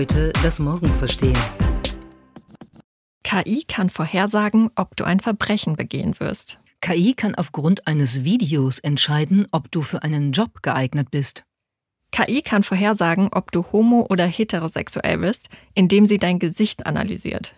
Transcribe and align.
Heute 0.00 0.32
das 0.42 0.58
Morgen 0.58 0.88
verstehen. 0.94 1.36
KI 3.22 3.64
kann 3.68 3.90
vorhersagen, 3.90 4.70
ob 4.74 4.96
du 4.96 5.04
ein 5.04 5.20
Verbrechen 5.20 5.76
begehen 5.76 6.18
wirst. 6.20 6.58
KI 6.80 7.12
kann 7.12 7.34
aufgrund 7.34 7.86
eines 7.86 8.24
Videos 8.24 8.78
entscheiden, 8.78 9.46
ob 9.50 9.70
du 9.70 9.82
für 9.82 10.02
einen 10.02 10.32
Job 10.32 10.62
geeignet 10.62 11.10
bist. 11.10 11.44
KI 12.12 12.40
kann 12.40 12.62
vorhersagen, 12.62 13.28
ob 13.30 13.52
du 13.52 13.62
homo- 13.72 14.06
oder 14.08 14.26
heterosexuell 14.26 15.18
bist, 15.18 15.50
indem 15.74 16.06
sie 16.06 16.16
dein 16.16 16.38
Gesicht 16.38 16.86
analysiert. 16.86 17.52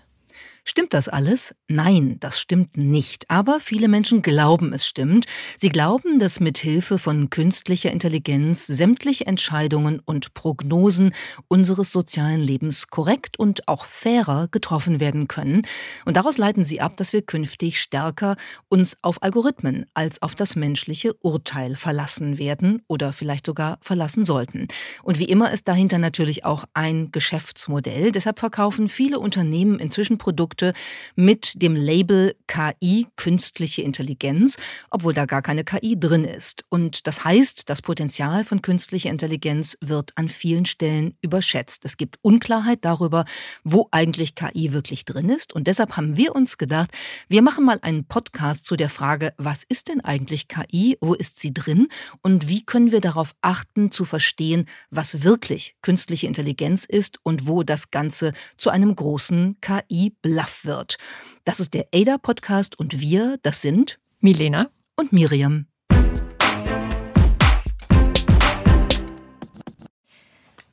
Stimmt 0.65 0.95
das 0.95 1.09
alles? 1.09 1.57
Nein, 1.67 2.19
das 2.21 2.39
stimmt 2.39 2.77
nicht. 2.77 3.29
Aber 3.29 3.59
viele 3.59 3.89
Menschen 3.89 4.23
glauben, 4.23 4.73
es 4.73 4.87
stimmt. 4.87 5.27
Sie 5.59 5.71
glauben, 5.71 6.21
dass 6.21 6.39
mit 6.39 6.57
Hilfe 6.57 6.99
von 6.99 7.31
künstlicher 7.31 7.91
Intelligenz 7.91 8.69
sämtliche 8.69 9.27
Entscheidungen 9.27 9.99
und 9.99 10.35
Prognosen 10.35 11.15
unseres 11.49 11.91
sozialen 11.91 12.41
Lebens 12.41 12.87
korrekt 12.87 13.41
und 13.41 13.67
auch 13.67 13.87
fairer 13.87 14.47
getroffen 14.53 15.01
werden 15.01 15.27
können. 15.27 15.63
Und 16.05 16.17
daraus 16.17 16.39
leiten 16.39 16.63
sie 16.63 16.81
ab, 16.81 16.97
dass 16.97 17.13
wir 17.13 17.23
künftig 17.23 17.81
stärker 17.81 18.37
uns 18.69 18.97
auf 19.03 19.21
Algorithmen 19.21 19.87
als 19.95 20.23
auf 20.23 20.37
das 20.37 20.55
menschliche 20.55 21.15
Urteil 21.15 21.75
verlassen 21.75 22.39
werden 22.39 22.83
oder 22.87 23.13
vielleicht 23.13 23.47
sogar 23.47 23.79
verlassen 23.81 24.25
sollten. 24.25 24.69
Und 25.03 25.19
wie 25.19 25.25
immer 25.25 25.51
ist 25.51 25.67
dahinter 25.67 25.99
natürlich 25.99 26.45
auch 26.45 26.67
ein 26.73 27.11
Geschäftsmodell. 27.11 28.13
Deshalb 28.13 28.39
verkaufen 28.39 28.89
viele 28.89 29.19
Unternehmen 29.19 29.81
inzwischen 29.81 30.19
Produkte, 30.19 30.52
Produkte 30.53 30.75
mit 31.17 31.63
dem 31.63 31.75
Label 31.75 32.35
KI, 32.47 33.07
künstliche 33.17 33.83
Intelligenz, 33.83 34.57
obwohl 34.91 35.15
da 35.15 35.25
gar 35.25 35.41
keine 35.41 35.65
KI 35.65 35.99
drin 35.99 36.25
ist. 36.25 36.65
Und 36.69 37.07
das 37.07 37.25
heißt, 37.25 37.69
das 37.71 37.81
Potenzial 37.81 38.45
von 38.45 38.61
künstlicher 38.61 39.09
Intelligenz 39.09 39.77
wird 39.81 40.13
an 40.17 40.29
vielen 40.29 40.67
Stellen 40.67 41.17
überschätzt. 41.23 41.85
Es 41.85 41.97
gibt 41.97 42.19
Unklarheit 42.23 42.81
darüber, 42.83 43.25
wo 43.65 43.89
eigentlich 43.91 44.35
KI 44.35 44.73
wirklich 44.73 45.05
drin 45.05 45.31
ist. 45.31 45.55
Und 45.55 45.67
deshalb 45.67 45.97
haben 45.97 46.17
wir 46.17 46.35
uns 46.35 46.59
gedacht, 46.59 46.91
wir 47.29 47.43
machen 47.43 47.65
mal 47.65 47.79
einen 47.81 48.05
Podcast 48.05 48.67
zu 48.67 48.77
der 48.77 48.91
Frage, 48.91 49.33
was 49.39 49.63
ist 49.69 49.89
denn 49.89 50.03
eigentlich 50.03 50.49
KI, 50.49 50.99
wo 51.01 51.15
ist 51.15 51.41
sie 51.41 51.55
drin 51.55 51.89
und 52.21 52.49
wie 52.49 52.65
können 52.65 52.93
wir 52.93 53.01
darauf 53.01 53.35
achten, 53.41 53.91
zu 53.91 54.05
verstehen, 54.05 54.67
was 54.91 55.25
wirklich 55.25 55.77
künstliche 55.83 56.27
Intelligenz 56.27 56.85
ist 56.85 57.19
und 57.23 57.47
wo 57.47 57.63
das 57.63 57.91
Ganze 57.91 58.33
zu 58.59 58.71
einem 58.71 58.95
großen 58.95 59.57
KI-Bluff 59.61 60.42
Bluff 60.43 60.65
wird. 60.65 60.97
Das 61.45 61.61
ist 61.61 61.75
der 61.75 61.87
ADA-Podcast 61.95 62.79
und 62.79 63.01
wir, 63.01 63.39
das 63.43 63.63
sind 63.63 63.99
Milena 64.21 64.71
und 64.97 65.13
Miriam. 65.13 65.67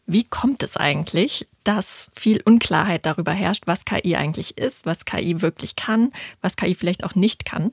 Wie 0.05 0.23
kommt 0.23 0.63
es 0.63 0.75
eigentlich, 0.75 1.47
dass 1.63 2.09
viel 2.15 2.41
Unklarheit 2.43 3.05
darüber 3.05 3.31
herrscht, 3.31 3.67
was 3.67 3.85
KI 3.85 4.15
eigentlich 4.15 4.57
ist, 4.57 4.87
was 4.87 5.05
KI 5.05 5.41
wirklich 5.41 5.75
kann, 5.75 6.11
was 6.41 6.55
KI 6.55 6.73
vielleicht 6.73 7.03
auch 7.03 7.13
nicht 7.13 7.45
kann? 7.45 7.71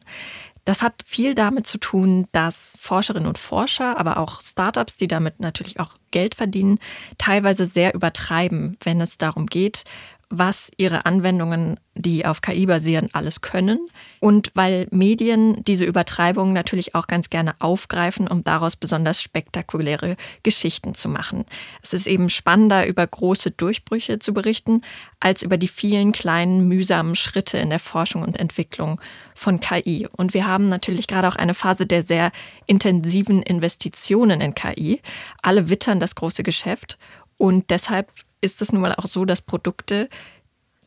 Das 0.67 0.83
hat 0.83 1.05
viel 1.07 1.37
damit 1.37 1.67
zu 1.67 1.79
tun, 1.79 2.27
dass 2.33 2.73
Forscherinnen 2.81 3.29
und 3.29 3.39
Forscher, 3.39 3.99
aber 3.99 4.17
auch 4.17 4.43
Startups, 4.43 4.97
die 4.97 5.07
damit 5.07 5.39
natürlich 5.39 5.79
auch 5.79 5.93
Geld 6.11 6.35
verdienen, 6.35 6.81
teilweise 7.19 7.67
sehr 7.67 7.95
übertreiben, 7.95 8.77
wenn 8.83 9.01
es 9.01 9.17
darum 9.17 9.47
geht, 9.47 9.85
was 10.29 10.73
ihre 10.77 11.07
Anwendungen, 11.07 11.79
die 11.95 12.27
auf 12.27 12.41
KI 12.41 12.67
basieren, 12.67 13.09
alles 13.13 13.43
können. 13.43 13.79
Und 14.19 14.51
weil 14.55 14.89
Medien 14.91 15.63
diese 15.65 15.85
Übertreibungen 15.85 16.53
natürlich 16.53 16.97
auch 16.97 17.07
ganz 17.07 17.31
gerne 17.31 17.55
aufgreifen, 17.61 18.27
um 18.27 18.43
daraus 18.43 18.75
besonders 18.75 19.23
spektakuläre 19.23 20.17
Geschichten 20.43 20.97
zu 20.97 21.09
machen. 21.09 21.45
Es 21.81 21.93
ist 21.93 22.09
eben 22.09 22.29
spannender, 22.29 22.87
über 22.89 23.07
große 23.07 23.53
Durchbrüche 23.53 24.19
zu 24.19 24.35
berichten, 24.35 24.83
als 25.21 25.43
über 25.43 25.57
die 25.59 25.69
vielen 25.69 26.11
kleinen, 26.11 26.67
mühsamen 26.67 27.15
Schritte 27.15 27.59
in 27.59 27.71
der 27.71 27.79
Forschung 27.79 28.23
und 28.23 28.37
Entwicklung 28.37 29.01
von 29.37 29.61
KI. 29.61 30.09
Und 30.11 30.35
wir 30.35 30.47
haben 30.47 30.69
natürlich 30.69 31.07
gerade 31.07 31.29
auch 31.29 31.37
eine 31.37 31.55
Phase 31.55 31.87
der 31.87 32.03
sehr 32.03 32.33
intensiven 32.67 33.43
Investitionen 33.43 34.41
in 34.41 34.55
KI. 34.55 35.01
Alle 35.41 35.69
wittern 35.71 36.01
das 36.01 36.17
große 36.17 36.43
Geschäft. 36.43 36.99
Und 37.39 37.71
deshalb 37.71 38.11
ist 38.41 38.63
es 38.63 38.73
nun 38.73 38.83
mal 38.83 38.95
auch 38.95 39.07
so, 39.07 39.25
dass 39.25 39.43
Produkte, 39.43 40.09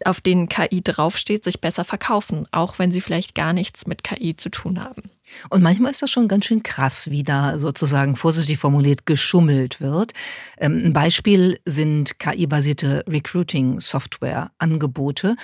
auf 0.06 0.22
denen 0.22 0.48
KI 0.48 0.82
draufsteht, 0.82 1.44
sich 1.44 1.60
besser 1.60 1.84
verkaufen, 1.84 2.48
auch 2.52 2.80
wenn 2.80 2.92
sie 2.92 3.02
vielleicht 3.02 3.36
gar 3.36 3.54
nichts 3.54 3.86
mit 3.86 4.04
KI 4.04 4.36
zu 4.36 4.50
tun 4.50 4.84
haben. 4.84 5.12
Und 5.50 5.62
manchmal 5.62 5.92
ist 5.92 6.02
das 6.02 6.10
schon 6.10 6.28
ganz 6.28 6.46
schön 6.46 6.64
krass, 6.64 7.12
wie 7.12 7.22
da 7.24 7.60
sozusagen 7.60 8.16
vorsichtig 8.16 8.58
formuliert 8.58 9.06
geschummelt 9.06 9.82
wird. 9.82 10.14
Ähm, 10.58 10.82
ein 10.86 10.94
Beispiel 10.94 11.60
sind 11.66 12.18
KI-basierte 12.20 13.04
Recruiting-Software-Angebote. 13.08 15.36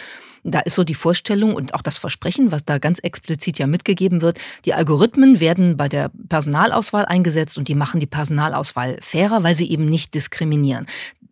Da 0.44 0.60
ist 0.60 0.76
so 0.76 0.84
die 0.84 0.96
Vorstellung 0.96 1.56
und 1.56 1.74
auch 1.74 1.82
das 1.82 1.98
Versprechen, 1.98 2.52
was 2.52 2.66
da 2.66 2.78
ganz 2.78 3.00
explizit 3.00 3.58
ja 3.60 3.68
mitgegeben 3.68 4.22
wird, 4.22 4.40
die 4.66 4.74
Algorithmen 4.74 5.40
werden 5.40 5.78
bei 5.78 5.88
der 5.90 6.12
Personalauswahl 6.30 7.06
eingesetzt 7.06 7.58
und 7.58 7.68
die 7.68 7.76
machen 7.76 8.00
die 8.00 8.06
Personalauswahl 8.06 8.98
fairer, 9.02 9.44
weil 9.44 9.56
sie 9.56 9.70
eben 9.70 9.86
nicht 9.86 10.14
diskriminieren. 10.14 10.86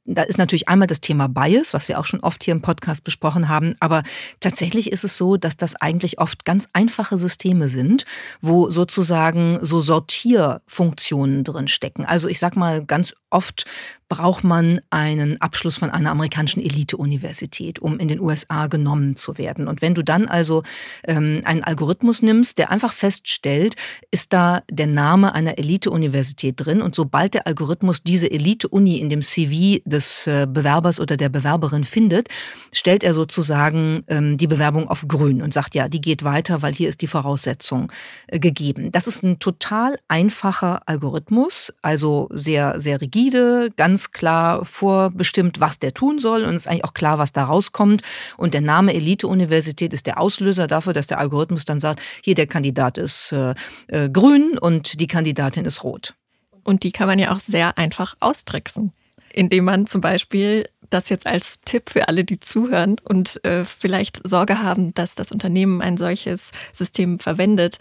Da 0.05 0.23
ist 0.23 0.37
natürlich 0.37 0.67
einmal 0.67 0.87
das 0.87 0.99
Thema 0.99 1.29
Bias, 1.29 1.73
was 1.73 1.87
wir 1.87 1.97
auch 1.97 2.05
schon 2.05 2.19
oft 2.19 2.43
hier 2.43 2.51
im 2.51 2.61
Podcast 2.61 3.05
besprochen 3.05 3.47
haben. 3.47 3.75
Aber 3.79 4.03
tatsächlich 4.41 4.91
ist 4.91 5.05
es 5.05 5.17
so, 5.17 5.37
dass 5.37 5.55
das 5.55 5.75
eigentlich 5.75 6.19
oft 6.19 6.43
ganz 6.43 6.67
einfache 6.73 7.17
Systeme 7.17 7.69
sind, 7.69 8.05
wo 8.41 8.69
sozusagen 8.69 9.59
so 9.61 9.79
Sortierfunktionen 9.79 11.45
drin 11.45 11.69
stecken. 11.69 12.03
Also 12.03 12.27
ich 12.27 12.39
sag 12.39 12.57
mal 12.57 12.83
ganz 12.85 13.13
oft 13.29 13.65
braucht 14.13 14.43
man 14.43 14.79
einen 14.91 15.41
Abschluss 15.41 15.77
von 15.77 15.89
einer 15.89 16.11
amerikanischen 16.11 16.61
Elite-Universität, 16.61 17.79
um 17.79 17.97
in 17.97 18.07
den 18.07 18.19
USA 18.19 18.67
genommen 18.67 19.15
zu 19.15 19.39
werden. 19.39 19.67
Und 19.67 19.81
wenn 19.81 19.95
du 19.95 20.03
dann 20.03 20.27
also 20.27 20.61
ähm, 21.07 21.41
einen 21.45 21.63
Algorithmus 21.63 22.21
nimmst, 22.21 22.59
der 22.59 22.69
einfach 22.69 22.93
feststellt, 22.93 23.75
ist 24.11 24.31
da 24.31 24.61
der 24.69 24.85
Name 24.85 25.33
einer 25.33 25.57
Elite-Universität 25.57 26.55
drin 26.57 26.79
und 26.83 26.93
sobald 26.93 27.33
der 27.33 27.47
Algorithmus 27.47 28.03
diese 28.03 28.29
Elite-Uni 28.29 28.99
in 28.99 29.09
dem 29.09 29.23
CV 29.23 29.81
des 29.93 30.27
äh, 30.27 30.47
Bewerbers 30.49 30.99
oder 30.99 31.15
der 31.15 31.29
Bewerberin 31.29 31.83
findet, 31.83 32.27
stellt 32.71 33.03
er 33.03 33.13
sozusagen 33.13 34.03
ähm, 34.07 34.37
die 34.37 34.47
Bewerbung 34.47 34.89
auf 34.89 35.07
grün 35.07 35.41
und 35.41 35.53
sagt, 35.53 35.75
ja, 35.75 35.87
die 35.87 36.01
geht 36.01 36.23
weiter, 36.23 36.61
weil 36.61 36.73
hier 36.73 36.89
ist 36.89 37.01
die 37.01 37.07
Voraussetzung 37.07 37.91
äh, 38.27 38.39
gegeben. 38.39 38.91
Das 38.91 39.07
ist 39.07 39.23
ein 39.23 39.39
total 39.39 39.97
einfacher 40.07 40.81
Algorithmus, 40.87 41.73
also 41.81 42.27
sehr, 42.33 42.81
sehr 42.81 42.99
rigide, 42.99 43.69
ganz 43.77 44.11
klar 44.11 44.65
vorbestimmt, 44.65 45.59
was 45.59 45.79
der 45.79 45.93
tun 45.93 46.19
soll 46.19 46.43
und 46.43 46.55
ist 46.55 46.67
eigentlich 46.67 46.85
auch 46.85 46.93
klar, 46.93 47.19
was 47.19 47.31
da 47.31 47.45
rauskommt. 47.45 48.01
Und 48.37 48.53
der 48.53 48.61
Name 48.61 48.93
Elite-Universität 48.93 49.93
ist 49.93 50.07
der 50.07 50.19
Auslöser 50.19 50.67
dafür, 50.67 50.93
dass 50.93 51.07
der 51.07 51.19
Algorithmus 51.19 51.65
dann 51.65 51.79
sagt, 51.79 52.01
hier 52.23 52.35
der 52.35 52.47
Kandidat 52.47 52.97
ist 52.97 53.31
äh, 53.31 54.09
grün 54.09 54.57
und 54.57 54.99
die 54.99 55.07
Kandidatin 55.07 55.65
ist 55.65 55.83
rot. 55.83 56.15
Und 56.63 56.83
die 56.83 56.91
kann 56.91 57.07
man 57.07 57.19
ja 57.19 57.31
auch 57.31 57.39
sehr 57.39 57.77
einfach 57.77 58.15
austricksen, 58.19 58.93
indem 59.33 59.65
man 59.65 59.87
zum 59.87 60.01
Beispiel 60.01 60.69
das 60.89 61.09
jetzt 61.09 61.25
als 61.27 61.59
Tipp 61.61 61.89
für 61.89 62.07
alle, 62.07 62.23
die 62.23 62.39
zuhören 62.39 62.97
und 63.03 63.43
äh, 63.43 63.65
vielleicht 63.65 64.21
Sorge 64.27 64.61
haben, 64.61 64.93
dass 64.93 65.15
das 65.15 65.31
Unternehmen 65.31 65.81
ein 65.81 65.97
solches 65.97 66.51
System 66.71 67.19
verwendet. 67.19 67.79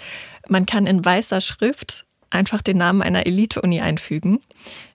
Man 0.49 0.67
kann 0.67 0.87
in 0.87 1.05
weißer 1.05 1.41
Schrift 1.41 2.07
einfach 2.31 2.63
den 2.63 2.79
Namen 2.79 3.03
einer 3.03 3.27
Elite-Uni 3.27 3.81
einfügen. 3.81 4.41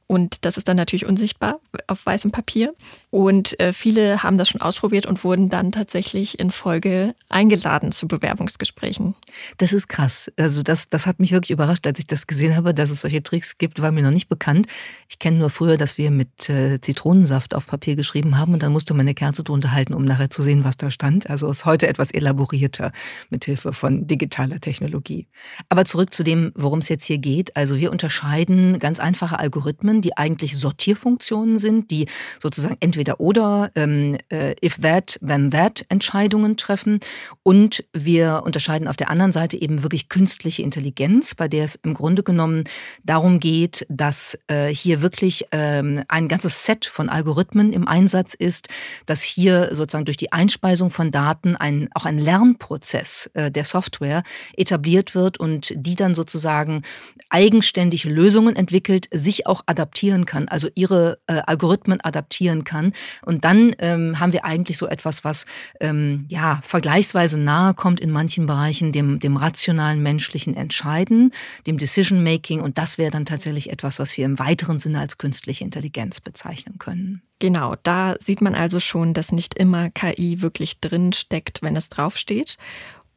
Und 0.07 0.45
das 0.45 0.55
ist 0.55 0.69
dann 0.69 0.77
natürlich 0.77 1.05
unsichtbar 1.05 1.59
auf 1.87 2.05
weißem 2.05 2.31
Papier. 2.31 2.73
Und 3.09 3.59
äh, 3.59 3.73
viele 3.73 4.23
haben 4.23 4.37
das 4.37 4.47
schon 4.49 4.61
ausprobiert 4.61 5.05
und 5.05 5.23
wurden 5.25 5.49
dann 5.49 5.73
tatsächlich 5.73 6.39
in 6.39 6.51
Folge 6.51 7.13
eingeladen 7.27 7.91
zu 7.91 8.07
Bewerbungsgesprächen. 8.07 9.15
Das 9.57 9.73
ist 9.73 9.89
krass. 9.89 10.31
Also 10.37 10.63
das, 10.63 10.87
das 10.87 11.07
hat 11.07 11.19
mich 11.19 11.33
wirklich 11.33 11.51
überrascht, 11.51 11.85
als 11.85 11.99
ich 11.99 12.07
das 12.07 12.25
gesehen 12.25 12.55
habe, 12.55 12.73
dass 12.73 12.89
es 12.89 13.01
solche 13.01 13.21
Tricks 13.21 13.57
gibt, 13.57 13.81
war 13.81 13.91
mir 13.91 14.01
noch 14.01 14.11
nicht 14.11 14.29
bekannt. 14.29 14.67
Ich 15.09 15.19
kenne 15.19 15.39
nur 15.39 15.49
früher, 15.49 15.75
dass 15.75 15.97
wir 15.97 16.09
mit 16.09 16.49
äh, 16.49 16.79
Zitronensaft 16.79 17.53
auf 17.53 17.67
Papier 17.67 17.97
geschrieben 17.97 18.37
haben 18.37 18.53
und 18.53 18.63
dann 18.63 18.71
musste 18.71 18.93
man 18.93 19.05
eine 19.05 19.13
Kerze 19.13 19.43
drunter 19.43 19.73
halten, 19.73 19.93
um 19.93 20.05
nachher 20.05 20.29
zu 20.29 20.41
sehen, 20.41 20.63
was 20.63 20.77
da 20.77 20.89
stand. 20.89 21.29
Also 21.29 21.49
ist 21.49 21.65
heute 21.65 21.87
etwas 21.87 22.11
elaborierter 22.11 22.93
mit 23.29 23.43
Hilfe 23.43 23.73
von 23.73 24.07
digitaler 24.07 24.61
Technologie. 24.61 25.27
Aber 25.67 25.83
zurück 25.83 26.13
zu 26.13 26.23
dem, 26.23 26.53
worum 26.55 26.79
es 26.79 26.87
jetzt 26.87 27.05
hier 27.05 27.17
geht. 27.17 27.57
Also 27.57 27.77
wir 27.77 27.91
unterscheiden 27.91 28.79
ganz 28.79 28.99
einfache 28.99 29.37
Algorithmen 29.37 29.96
Funktionen, 29.97 30.01
die 30.01 30.17
eigentlich 30.17 30.57
Sortierfunktionen 30.57 31.57
sind, 31.57 31.91
die 31.91 32.07
sozusagen 32.41 32.77
entweder 32.79 33.19
oder, 33.19 33.71
ähm, 33.75 34.17
äh, 34.29 34.55
if 34.63 34.79
that, 34.79 35.19
then 35.25 35.51
that 35.51 35.85
Entscheidungen 35.89 36.57
treffen. 36.57 36.99
Und 37.43 37.83
wir 37.93 38.43
unterscheiden 38.45 38.87
auf 38.87 38.97
der 38.97 39.09
anderen 39.09 39.31
Seite 39.31 39.59
eben 39.59 39.83
wirklich 39.83 40.09
künstliche 40.09 40.63
Intelligenz, 40.63 41.35
bei 41.35 41.47
der 41.47 41.63
es 41.63 41.75
im 41.83 41.93
Grunde 41.93 42.23
genommen 42.23 42.63
darum 43.03 43.39
geht, 43.39 43.85
dass 43.89 44.37
äh, 44.47 44.67
hier 44.67 45.01
wirklich 45.01 45.45
ähm, 45.51 46.03
ein 46.07 46.27
ganzes 46.27 46.65
Set 46.65 46.85
von 46.85 47.09
Algorithmen 47.09 47.73
im 47.73 47.87
Einsatz 47.87 48.33
ist, 48.33 48.67
dass 49.05 49.21
hier 49.21 49.69
sozusagen 49.71 50.05
durch 50.05 50.17
die 50.17 50.31
Einspeisung 50.31 50.89
von 50.89 51.11
Daten 51.11 51.55
ein, 51.55 51.89
auch 51.93 52.05
ein 52.05 52.19
Lernprozess 52.19 53.29
äh, 53.33 53.51
der 53.51 53.63
Software 53.63 54.23
etabliert 54.55 55.15
wird 55.15 55.39
und 55.39 55.73
die 55.75 55.95
dann 55.95 56.15
sozusagen 56.15 56.83
eigenständig 57.29 58.03
Lösungen 58.03 58.55
entwickelt, 58.55 59.07
sich 59.11 59.47
auch 59.47 59.61
adaptiert 59.65 59.86
adaptieren 59.87 60.25
kann, 60.25 60.47
also 60.47 60.67
ihre 60.75 61.19
äh, 61.27 61.41
Algorithmen 61.45 62.01
adaptieren 62.01 62.63
kann. 62.63 62.93
Und 63.25 63.45
dann 63.45 63.73
ähm, 63.79 64.19
haben 64.19 64.33
wir 64.33 64.43
eigentlich 64.43 64.77
so 64.77 64.87
etwas, 64.87 65.23
was 65.23 65.45
ähm, 65.79 66.25
ja 66.27 66.59
vergleichsweise 66.63 67.39
nahe 67.39 67.73
kommt 67.73 67.99
in 67.99 68.11
manchen 68.11 68.45
Bereichen 68.47 68.91
dem, 68.91 69.19
dem 69.19 69.37
rationalen 69.37 70.03
menschlichen 70.03 70.55
Entscheiden, 70.55 71.31
dem 71.65 71.77
Decision 71.77 72.23
Making. 72.23 72.61
Und 72.61 72.77
das 72.77 72.97
wäre 72.97 73.11
dann 73.11 73.25
tatsächlich 73.25 73.71
etwas, 73.71 73.99
was 73.99 74.17
wir 74.17 74.25
im 74.25 74.39
weiteren 74.39 74.79
Sinne 74.79 74.99
als 74.99 75.17
künstliche 75.17 75.63
Intelligenz 75.63 76.19
bezeichnen 76.19 76.77
können. 76.77 77.21
Genau, 77.39 77.75
da 77.83 78.15
sieht 78.19 78.41
man 78.41 78.55
also 78.55 78.79
schon, 78.79 79.13
dass 79.13 79.31
nicht 79.31 79.53
immer 79.53 79.91
KI 79.91 80.41
wirklich 80.41 80.79
drin 80.79 81.13
steckt, 81.13 81.61
wenn 81.61 81.75
es 81.75 81.87
draufsteht. 81.87 82.57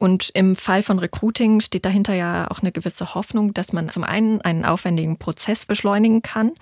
Und 0.00 0.30
im 0.32 0.56
Fall 0.56 0.82
von 0.82 0.98
Recruiting 0.98 1.60
steht 1.60 1.84
dahinter 1.84 2.14
ja 2.14 2.50
auch 2.50 2.60
eine 2.60 2.72
gewisse 2.72 3.14
Hoffnung, 3.14 3.52
dass 3.52 3.74
man 3.74 3.90
zum 3.90 4.02
einen 4.02 4.40
einen 4.40 4.64
aufwendigen 4.64 5.18
Prozess 5.18 5.66
beschleunigen 5.66 6.22
kann, 6.22 6.52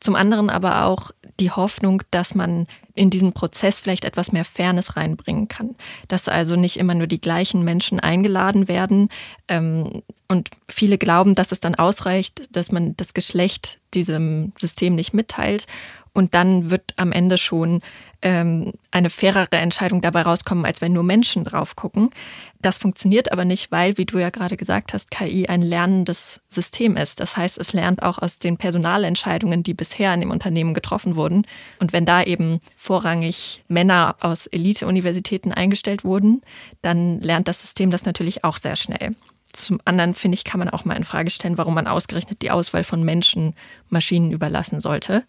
zum 0.00 0.16
anderen 0.16 0.50
aber 0.50 0.84
auch 0.84 1.12
die 1.38 1.52
Hoffnung, 1.52 2.02
dass 2.10 2.34
man 2.34 2.66
in 2.94 3.08
diesen 3.08 3.34
Prozess 3.34 3.78
vielleicht 3.78 4.04
etwas 4.04 4.32
mehr 4.32 4.44
Fairness 4.44 4.96
reinbringen 4.96 5.46
kann. 5.46 5.76
Dass 6.08 6.26
also 6.26 6.56
nicht 6.56 6.76
immer 6.76 6.94
nur 6.94 7.06
die 7.06 7.20
gleichen 7.20 7.62
Menschen 7.62 8.00
eingeladen 8.00 8.66
werden. 8.66 9.10
Ähm, 9.46 10.02
und 10.26 10.50
viele 10.68 10.98
glauben, 10.98 11.36
dass 11.36 11.52
es 11.52 11.60
dann 11.60 11.76
ausreicht, 11.76 12.54
dass 12.56 12.72
man 12.72 12.96
das 12.96 13.14
Geschlecht 13.14 13.78
diesem 13.94 14.52
System 14.58 14.96
nicht 14.96 15.14
mitteilt 15.14 15.68
und 16.12 16.34
dann 16.34 16.70
wird 16.70 16.94
am 16.96 17.12
Ende 17.12 17.38
schon 17.38 17.80
ähm, 18.20 18.72
eine 18.90 19.10
fairere 19.10 19.56
Entscheidung 19.56 20.00
dabei 20.00 20.22
rauskommen, 20.22 20.64
als 20.64 20.80
wenn 20.80 20.92
nur 20.92 21.02
Menschen 21.02 21.44
drauf 21.44 21.74
gucken. 21.74 22.10
Das 22.60 22.78
funktioniert 22.78 23.32
aber 23.32 23.44
nicht, 23.44 23.72
weil, 23.72 23.98
wie 23.98 24.04
du 24.04 24.18
ja 24.18 24.30
gerade 24.30 24.56
gesagt 24.56 24.92
hast, 24.92 25.10
KI 25.10 25.48
ein 25.48 25.62
lernendes 25.62 26.40
System 26.48 26.96
ist. 26.96 27.20
Das 27.20 27.36
heißt, 27.36 27.58
es 27.58 27.72
lernt 27.72 28.02
auch 28.02 28.18
aus 28.18 28.38
den 28.38 28.56
Personalentscheidungen, 28.56 29.62
die 29.62 29.74
bisher 29.74 30.14
in 30.14 30.20
dem 30.20 30.30
Unternehmen 30.30 30.74
getroffen 30.74 31.16
wurden. 31.16 31.46
Und 31.80 31.92
wenn 31.92 32.06
da 32.06 32.22
eben 32.22 32.60
vorrangig 32.76 33.64
Männer 33.68 34.16
aus 34.20 34.46
Elite-Universitäten 34.46 35.52
eingestellt 35.52 36.04
wurden, 36.04 36.42
dann 36.82 37.20
lernt 37.20 37.48
das 37.48 37.62
System 37.62 37.90
das 37.90 38.04
natürlich 38.04 38.44
auch 38.44 38.58
sehr 38.58 38.76
schnell. 38.76 39.16
Zum 39.52 39.80
anderen 39.84 40.14
finde 40.14 40.36
ich, 40.36 40.44
kann 40.44 40.58
man 40.58 40.68
auch 40.68 40.84
mal 40.84 40.96
in 40.96 41.04
Frage 41.04 41.30
stellen, 41.30 41.58
warum 41.58 41.74
man 41.74 41.86
ausgerechnet 41.86 42.42
die 42.42 42.50
Auswahl 42.50 42.84
von 42.84 43.02
Menschen 43.02 43.54
Maschinen 43.88 44.32
überlassen 44.32 44.80
sollte. 44.80 45.24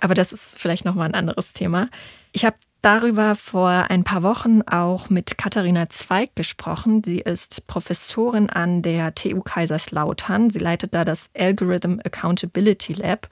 Aber 0.00 0.14
das 0.14 0.32
ist 0.32 0.58
vielleicht 0.58 0.84
nochmal 0.84 1.08
ein 1.08 1.14
anderes 1.14 1.52
Thema. 1.52 1.88
Ich 2.32 2.44
habe 2.44 2.56
darüber 2.82 3.36
vor 3.36 3.86
ein 3.88 4.04
paar 4.04 4.22
Wochen 4.22 4.62
auch 4.62 5.08
mit 5.08 5.38
Katharina 5.38 5.88
Zweig 5.88 6.34
gesprochen. 6.34 7.02
Sie 7.04 7.20
ist 7.20 7.66
Professorin 7.66 8.50
an 8.50 8.82
der 8.82 9.14
TU 9.14 9.40
Kaiserslautern. 9.40 10.50
Sie 10.50 10.58
leitet 10.58 10.92
da 10.92 11.04
das 11.04 11.30
Algorithm 11.36 12.00
Accountability 12.04 12.94
Lab. 12.94 13.28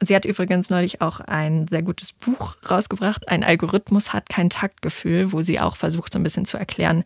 Und 0.00 0.06
sie 0.06 0.16
hat 0.16 0.24
übrigens 0.24 0.70
neulich 0.70 1.00
auch 1.00 1.20
ein 1.20 1.68
sehr 1.68 1.82
gutes 1.82 2.12
Buch 2.12 2.56
rausgebracht. 2.68 3.28
Ein 3.28 3.44
Algorithmus 3.44 4.12
hat 4.12 4.28
kein 4.28 4.50
Taktgefühl, 4.50 5.32
wo 5.32 5.42
sie 5.42 5.60
auch 5.60 5.76
versucht, 5.76 6.12
so 6.12 6.18
ein 6.18 6.22
bisschen 6.22 6.46
zu 6.46 6.56
erklären, 6.56 7.04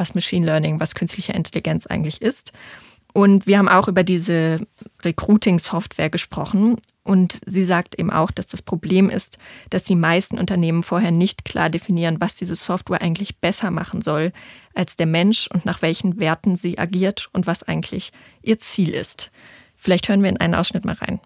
was 0.00 0.14
Machine 0.14 0.44
Learning, 0.44 0.80
was 0.80 0.96
künstliche 0.96 1.32
Intelligenz 1.32 1.86
eigentlich 1.86 2.20
ist. 2.20 2.52
Und 3.12 3.46
wir 3.46 3.58
haben 3.58 3.68
auch 3.68 3.88
über 3.88 4.02
diese 4.02 4.58
Recruiting-Software 5.04 6.10
gesprochen. 6.10 6.76
Und 7.04 7.40
sie 7.44 7.62
sagt 7.62 7.98
eben 7.98 8.12
auch, 8.12 8.30
dass 8.30 8.46
das 8.46 8.62
Problem 8.62 9.10
ist, 9.10 9.38
dass 9.70 9.82
die 9.82 9.96
meisten 9.96 10.38
Unternehmen 10.38 10.82
vorher 10.82 11.10
nicht 11.10 11.44
klar 11.44 11.70
definieren, 11.70 12.18
was 12.20 12.36
diese 12.36 12.54
Software 12.54 13.02
eigentlich 13.02 13.40
besser 13.40 13.70
machen 13.70 14.00
soll 14.00 14.32
als 14.74 14.96
der 14.96 15.06
Mensch 15.06 15.48
und 15.52 15.66
nach 15.66 15.82
welchen 15.82 16.20
Werten 16.20 16.56
sie 16.56 16.78
agiert 16.78 17.28
und 17.32 17.46
was 17.46 17.66
eigentlich 17.66 18.12
ihr 18.42 18.58
Ziel 18.58 18.94
ist. 18.94 19.30
Vielleicht 19.76 20.08
hören 20.08 20.22
wir 20.22 20.30
in 20.30 20.40
einen 20.40 20.54
Ausschnitt 20.54 20.84
mal 20.84 20.94
rein. 20.94 21.20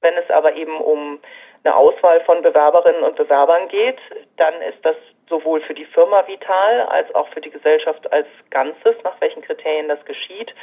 Wenn 0.00 0.14
es 0.14 0.28
aber 0.30 0.56
eben 0.56 0.76
um 0.78 1.20
eine 1.62 1.76
Auswahl 1.76 2.20
von 2.24 2.42
Bewerberinnen 2.42 3.04
und 3.04 3.16
Bewerbern 3.16 3.68
geht, 3.68 3.98
dann 4.38 4.54
ist 4.62 4.82
das 4.82 4.96
sowohl 5.30 5.62
für 5.62 5.72
die 5.72 5.86
Firma 5.86 6.26
vital 6.26 6.82
als 6.82 7.14
auch 7.14 7.28
für 7.28 7.40
die 7.40 7.50
Gesellschaft 7.50 8.12
als 8.12 8.26
Ganzes, 8.50 8.96
nach 9.02 9.18
welchen 9.20 9.40
Kriterien 9.40 9.88
das 9.88 10.04
geschieht. 10.04 10.54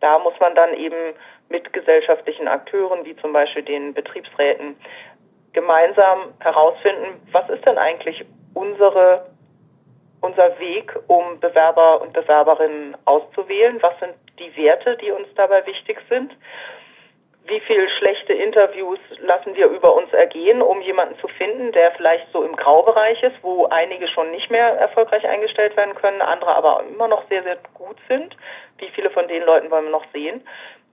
Da 0.00 0.18
muss 0.18 0.34
man 0.40 0.54
dann 0.54 0.74
eben 0.74 1.14
mit 1.48 1.72
gesellschaftlichen 1.72 2.48
Akteuren, 2.48 3.06
wie 3.06 3.16
zum 3.16 3.32
Beispiel 3.32 3.62
den 3.62 3.94
Betriebsräten, 3.94 4.76
gemeinsam 5.54 6.34
herausfinden, 6.40 7.26
was 7.32 7.48
ist 7.48 7.64
denn 7.64 7.78
eigentlich 7.78 8.26
unsere, 8.52 9.26
unser 10.20 10.58
Weg, 10.58 10.94
um 11.06 11.40
Bewerber 11.40 12.02
und 12.02 12.12
Bewerberinnen 12.12 12.94
auszuwählen? 13.06 13.80
Was 13.80 13.98
sind 14.00 14.14
die 14.38 14.54
Werte, 14.56 14.98
die 14.98 15.10
uns 15.10 15.28
dabei 15.34 15.64
wichtig 15.66 15.98
sind? 16.10 16.36
Wie 17.48 17.60
viel 17.60 17.88
schlechte 17.98 18.32
Interviews 18.32 18.98
lassen 19.18 19.54
wir 19.54 19.66
über 19.68 19.94
uns 19.94 20.12
ergehen, 20.12 20.62
um 20.62 20.80
jemanden 20.80 21.18
zu 21.18 21.28
finden, 21.28 21.72
der 21.72 21.92
vielleicht 21.92 22.30
so 22.32 22.42
im 22.42 22.56
Graubereich 22.56 23.22
ist, 23.22 23.36
wo 23.42 23.66
einige 23.66 24.08
schon 24.08 24.30
nicht 24.30 24.50
mehr 24.50 24.68
erfolgreich 24.68 25.26
eingestellt 25.26 25.76
werden 25.76 25.94
können, 25.94 26.20
andere 26.22 26.54
aber 26.54 26.84
immer 26.88 27.08
noch 27.08 27.28
sehr, 27.28 27.42
sehr 27.42 27.58
gut 27.74 27.96
sind. 28.08 28.36
Wie 28.78 28.88
viele 28.88 29.10
von 29.10 29.28
den 29.28 29.42
Leuten 29.42 29.70
wollen 29.70 29.84
wir 29.84 29.90
noch 29.90 30.06
sehen? 30.12 30.42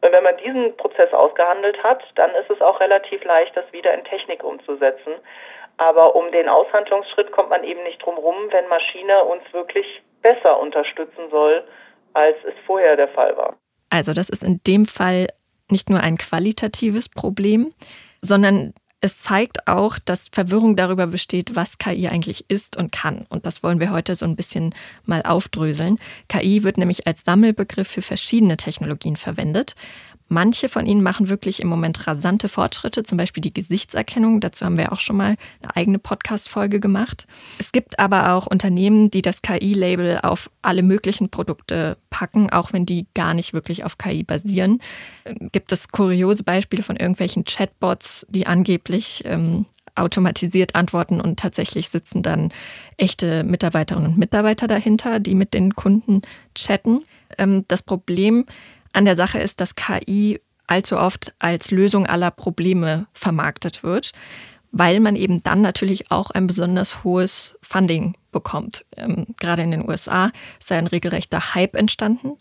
Und 0.02 0.12
wenn 0.12 0.24
man 0.24 0.38
diesen 0.38 0.76
Prozess 0.78 1.14
ausgehandelt 1.14 1.82
hat, 1.82 2.04
dann 2.16 2.32
ist 2.36 2.50
es 2.50 2.62
auch 2.62 2.80
relativ 2.80 3.24
leicht, 3.24 3.56
das 3.56 3.72
wieder 3.72 3.94
in 3.94 4.04
Technik 4.04 4.44
umzusetzen. 4.44 5.14
Aber 5.78 6.16
um 6.16 6.32
den 6.32 6.50
Aushandlungsschritt 6.50 7.32
kommt 7.32 7.50
man 7.50 7.64
eben 7.64 7.82
nicht 7.84 8.04
drum 8.04 8.16
rum, 8.16 8.36
wenn 8.52 8.68
Maschine 8.68 9.24
uns 9.24 9.44
wirklich 9.54 10.04
besser 10.22 10.60
unterstützen 10.60 11.30
soll, 11.32 11.64
als 12.14 12.38
es 12.44 12.54
vorher 12.66 12.96
der 12.96 13.08
Fall 13.08 13.36
war. 13.38 13.56
Also 13.90 14.14
das 14.14 14.30
ist 14.30 14.44
in 14.44 14.60
dem 14.68 14.86
Fall 14.86 15.28
nicht 15.74 15.90
nur 15.90 16.00
ein 16.00 16.18
qualitatives 16.18 17.10
Problem, 17.10 17.74
sondern 18.22 18.74
es 19.02 19.22
zeigt 19.22 19.68
auch, 19.68 20.00
dass 20.00 20.30
Verwirrung 20.32 20.78
darüber 20.78 21.08
besteht, 21.08 21.58
was 21.58 21.78
KI 21.78 22.08
eigentlich 22.08 22.46
ist 22.48 22.78
und 22.78 22.94
kann. 22.94 23.26
Und 23.28 23.46
das 23.46 23.62
wollen 23.62 23.82
wir 23.82 23.92
heute 23.92 24.16
so 24.16 24.24
ein 24.24 24.38
bisschen 24.38 24.74
mal 25.06 25.24
aufdröseln. 25.24 26.00
KI 26.30 26.64
wird 26.64 26.78
nämlich 26.78 27.06
als 27.06 27.24
Sammelbegriff 27.26 27.90
für 27.90 28.02
verschiedene 28.02 28.56
Technologien 28.56 29.18
verwendet. 29.18 29.76
Manche 30.34 30.68
von 30.68 30.88
ihnen 30.88 31.04
machen 31.04 31.30
wirklich 31.30 31.62
im 31.62 31.68
Moment 31.68 32.08
rasante 32.08 32.50
Fortschritte, 32.50 33.04
zum 33.04 33.20
Beispiel 33.20 33.42
die 33.42 33.54
Gesichtserkennung. 33.54 34.42
Dazu 34.42 34.66
haben 34.66 34.78
wir 34.78 34.92
auch 34.92 35.00
schon 35.00 35.16
mal 35.16 35.36
eine 35.62 35.76
eigene 35.76 36.00
Podcast-Folge 36.00 36.80
gemacht. 36.80 37.28
Es 37.60 37.72
gibt 37.72 38.00
aber 38.00 38.34
auch 38.34 38.48
Unternehmen, 38.48 39.12
die 39.12 39.22
das 39.22 39.44
KI-Label 39.44 40.22
auf 40.24 40.50
alle 40.64 40.82
möglichen 40.82 41.30
Produkte 41.30 41.98
packen, 42.10 42.50
auch 42.50 42.74
wenn 42.74 42.88
die 42.88 43.06
gar 43.14 43.36
nicht 43.36 43.54
wirklich 43.54 43.84
auf 43.84 44.00
KI 44.00 44.24
basieren. 44.24 44.80
Ähm, 45.26 45.50
gibt 45.52 45.72
es 45.72 45.90
kuriose 45.90 46.44
Beispiele 46.44 46.82
von 46.82 46.96
irgendwelchen 46.96 47.44
Chatbots, 47.44 48.26
die 48.28 48.48
angeblich 48.48 49.22
ähm, 49.26 49.68
automatisiert 49.94 50.74
antworten 50.74 51.22
und 51.22 51.40
tatsächlich 51.40 51.90
sitzen 51.90 52.24
dann 52.24 52.50
echte 52.98 53.44
Mitarbeiterinnen 53.44 54.14
und 54.14 54.18
Mitarbeiter 54.18 54.68
dahinter, 54.68 55.20
die 55.20 55.36
mit 55.36 55.54
den 55.54 55.76
Kunden 55.76 56.24
chatten. 56.56 57.04
Ähm, 57.38 57.66
das 57.68 57.84
Problem 57.84 58.46
an 58.94 59.06
der 59.06 59.16
Sache 59.16 59.40
ist, 59.40 59.60
dass 59.60 59.76
KI 59.76 60.40
allzu 60.68 60.98
oft 60.98 61.34
als 61.40 61.72
Lösung 61.72 62.08
aller 62.08 62.32
Probleme 62.32 63.08
vermarktet 63.14 63.84
wird, 63.84 64.14
weil 64.72 65.00
man 65.00 65.16
eben 65.16 65.44
dann 65.44 65.62
natürlich 65.62 66.10
auch 66.12 66.32
ein 66.32 66.48
besonders 66.48 67.04
hohes 67.04 67.58
Funding 67.62 68.16
bekommt. 68.32 68.86
Ähm, 68.98 69.28
gerade 69.40 69.62
in 69.62 69.72
den 69.72 69.88
USA 69.88 70.32
ist 70.60 70.72
ein 70.72 70.88
regelrechter 70.88 71.54
Hype 71.54 71.76
entstanden. 71.76 72.38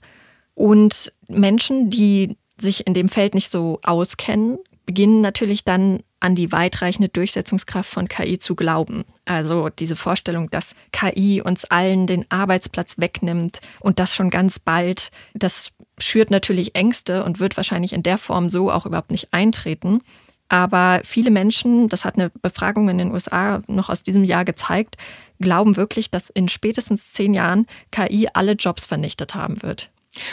Und 0.54 1.12
Menschen, 1.28 1.90
die 1.90 2.37
sich 2.59 2.87
in 2.87 2.94
dem 2.94 3.09
Feld 3.09 3.35
nicht 3.35 3.50
so 3.50 3.80
auskennen, 3.82 4.59
beginnen 4.87 5.21
natürlich 5.21 5.64
dann 5.64 6.02
an 6.21 6.35
die 6.35 6.52
weitreichende 6.52 7.09
Durchsetzungskraft 7.09 7.90
von 7.90 8.09
KI 8.09 8.38
zu 8.38 8.54
glauben. 8.54 9.04
Also 9.25 9.68
diese 9.68 9.97
Vorstellung, 9.97 10.50
dass 10.50 10.75
KI 10.92 11.42
uns 11.44 11.64
allen 11.64 12.06
den 12.06 12.25
Arbeitsplatz 12.30 12.99
wegnimmt 12.99 13.61
und 13.80 13.99
das 13.99 14.14
schon 14.14 14.30
ganz 14.30 14.59
bald, 14.59 15.11
das 15.35 15.73
schürt 15.99 16.30
natürlich 16.30 16.75
Ängste 16.75 17.25
und 17.25 17.40
wird 17.40 17.56
wahrscheinlich 17.56 17.92
in 17.92 18.02
der 18.02 18.18
Form 18.18 18.50
so 18.50 18.70
auch 18.70 18.87
überhaupt 18.87 19.11
nicht 19.11 19.32
eintreten. 19.32 20.00
Aber 20.49 21.00
viele 21.04 21.30
Menschen, 21.30 21.88
das 21.88 22.04
hat 22.04 22.16
eine 22.16 22.30
Befragung 22.42 22.88
in 22.88 22.99
den 22.99 23.11
USA 23.11 23.62
noch 23.68 23.88
aus 23.88 24.02
diesem 24.02 24.25
Jahr 24.25 24.44
gezeigt, 24.44 24.96
glauben 25.40 25.76
wirklich, 25.76 26.11
dass 26.11 26.30
in 26.30 26.49
spätestens 26.49 27.12
zehn 27.12 27.32
Jahren 27.34 27.66
KI 27.90 28.28
alle 28.34 28.52
Jobs 28.52 28.84
vernichtet 28.87 29.34
haben 29.34 29.62
wird. 29.62 29.90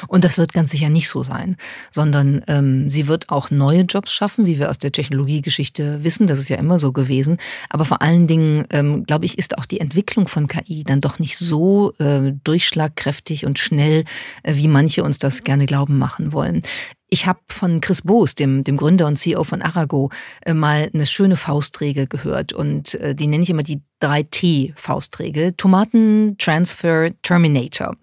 Und 0.07 0.23
das 0.23 0.37
wird 0.37 0.53
ganz 0.53 0.71
sicher 0.71 0.89
nicht 0.89 1.09
so 1.09 1.23
sein, 1.23 1.55
sondern 1.91 2.43
ähm, 2.47 2.89
sie 2.89 3.07
wird 3.07 3.29
auch 3.29 3.49
neue 3.49 3.81
Jobs 3.81 4.11
schaffen, 4.11 4.45
wie 4.45 4.59
wir 4.59 4.69
aus 4.69 4.77
der 4.77 4.91
Technologiegeschichte 4.91 6.03
wissen. 6.03 6.27
Das 6.27 6.39
ist 6.39 6.49
ja 6.49 6.57
immer 6.57 6.79
so 6.79 6.91
gewesen. 6.91 7.37
Aber 7.69 7.85
vor 7.85 8.01
allen 8.01 8.27
Dingen, 8.27 8.65
ähm, 8.71 9.05
glaube 9.05 9.25
ich, 9.25 9.37
ist 9.37 9.57
auch 9.57 9.65
die 9.65 9.79
Entwicklung 9.79 10.27
von 10.27 10.47
KI 10.47 10.83
dann 10.83 11.01
doch 11.01 11.19
nicht 11.19 11.37
so 11.37 11.93
äh, 11.99 12.33
durchschlagkräftig 12.43 13.45
und 13.45 13.59
schnell, 13.59 14.03
äh, 14.43 14.55
wie 14.55 14.67
manche 14.67 15.03
uns 15.03 15.19
das 15.19 15.43
gerne 15.43 15.65
glauben 15.65 15.97
machen 15.97 16.33
wollen. 16.33 16.63
Ich 17.11 17.25
habe 17.25 17.39
von 17.47 17.81
Chris 17.81 18.03
Boos, 18.03 18.35
dem, 18.35 18.63
dem 18.63 18.77
Gründer 18.77 19.07
und 19.07 19.17
CEO 19.17 19.43
von 19.43 19.63
Arago, 19.63 20.11
äh, 20.45 20.53
mal 20.53 20.91
eine 20.93 21.07
schöne 21.07 21.37
Faustregel 21.37 22.05
gehört. 22.05 22.53
Und 22.53 22.93
äh, 22.95 23.15
die 23.15 23.25
nenne 23.25 23.43
ich 23.43 23.49
immer 23.49 23.63
die 23.63 23.81
3T-Faustregel. 24.01 25.53
Tomaten, 25.53 26.35
Transfer, 26.37 27.09
Terminator. 27.23 27.95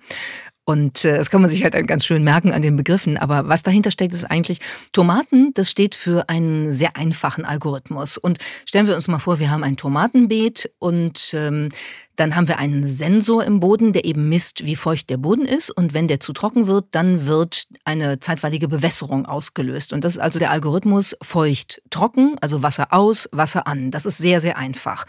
Und 0.66 1.04
äh, 1.04 1.16
das 1.16 1.30
kann 1.30 1.40
man 1.40 1.48
sich 1.48 1.62
halt 1.62 1.74
ganz 1.86 2.04
schön 2.04 2.24
merken 2.24 2.52
an 2.52 2.60
den 2.60 2.76
Begriffen. 2.76 3.16
Aber 3.16 3.48
was 3.48 3.62
dahinter 3.62 3.92
steckt, 3.92 4.12
ist 4.12 4.24
eigentlich 4.24 4.58
Tomaten, 4.92 5.54
das 5.54 5.70
steht 5.70 5.94
für 5.94 6.28
einen 6.28 6.72
sehr 6.72 6.96
einfachen 6.96 7.44
Algorithmus. 7.44 8.18
Und 8.18 8.38
stellen 8.66 8.88
wir 8.88 8.96
uns 8.96 9.06
mal 9.06 9.20
vor, 9.20 9.38
wir 9.38 9.48
haben 9.48 9.62
ein 9.62 9.76
Tomatenbeet 9.76 10.72
und 10.80 11.32
ähm, 11.34 11.68
dann 12.16 12.34
haben 12.34 12.48
wir 12.48 12.58
einen 12.58 12.90
Sensor 12.90 13.44
im 13.44 13.60
Boden, 13.60 13.92
der 13.92 14.04
eben 14.04 14.28
misst, 14.28 14.64
wie 14.64 14.76
feucht 14.76 15.10
der 15.10 15.18
Boden 15.18 15.46
ist. 15.46 15.70
Und 15.70 15.94
wenn 15.94 16.08
der 16.08 16.20
zu 16.20 16.32
trocken 16.32 16.66
wird, 16.66 16.86
dann 16.92 17.26
wird 17.26 17.68
eine 17.84 18.20
zeitweilige 18.20 18.68
Bewässerung 18.68 19.26
ausgelöst. 19.26 19.92
Und 19.92 20.04
das 20.04 20.14
ist 20.14 20.18
also 20.18 20.38
der 20.38 20.50
Algorithmus 20.50 21.16
feucht, 21.22 21.82
trocken, 21.90 22.36
also 22.40 22.62
Wasser 22.62 22.92
aus, 22.92 23.28
Wasser 23.32 23.66
an. 23.66 23.90
Das 23.90 24.06
ist 24.06 24.18
sehr, 24.18 24.40
sehr 24.40 24.56
einfach. 24.56 25.06